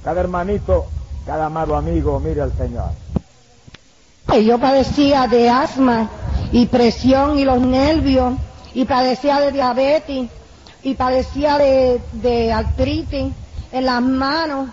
[0.03, 0.87] Cada hermanito,
[1.27, 2.89] cada amado amigo, mire al Señor.
[4.43, 6.09] Yo padecía de asma
[6.51, 8.33] y presión y los nervios
[8.73, 10.27] y padecía de diabetes
[10.81, 13.31] y padecía de, artritis
[13.71, 14.69] en las manos,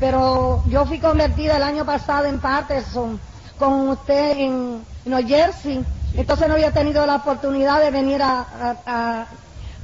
[0.00, 3.20] pero yo fui convertida el año pasado en Patterson
[3.56, 5.84] con usted en New Jersey,
[6.14, 8.40] entonces no había tenido la oportunidad de venir a,
[8.86, 9.28] a,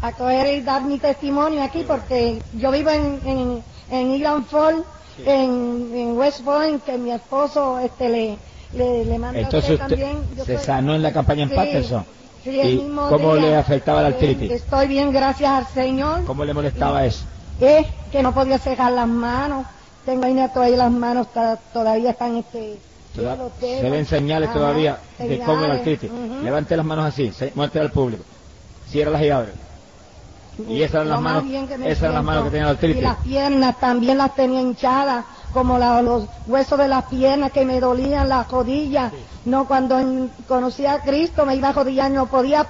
[0.01, 4.85] a, coger y dar mi testimonio aquí porque yo vivo en, en, en Eagle Fall,
[5.19, 8.39] en, en, West Point, que mi esposo este le,
[8.73, 10.27] le, le manda Entonces a usted usted también.
[10.37, 12.07] Yo se soy- sanó en la campaña en Sí, Patterson.
[12.45, 13.43] sí, ¿Y cómo día.
[13.43, 14.51] le afectaba la Eh, artritis?
[14.53, 16.25] Estoy bien, gracias al Señor.
[16.27, 17.27] ¿Cómo le molestaba eso?
[17.61, 19.67] Es que no podía cejar las manos.
[20.05, 21.29] Tengo ahí todavía las manos,
[21.73, 22.81] todavía están este.
[23.61, 26.11] Se ven señales Ajá, todavía de cómo artritis.
[26.11, 26.43] ujú.
[26.45, 28.23] Levante las manos así, se- muestre al público.
[28.89, 29.53] Ciérralas y abre.
[30.69, 31.45] Y esas eran las manos,
[31.85, 32.97] esas eran las manos que tenían la artritis.
[32.99, 37.65] Y las piernas también las tenía hinchadas, como la- los huesos de las piernas que
[37.67, 39.13] me dolían, las rodillas.
[39.45, 42.67] No, cuando en- conocí a Cristo me iba a rodillar, no podía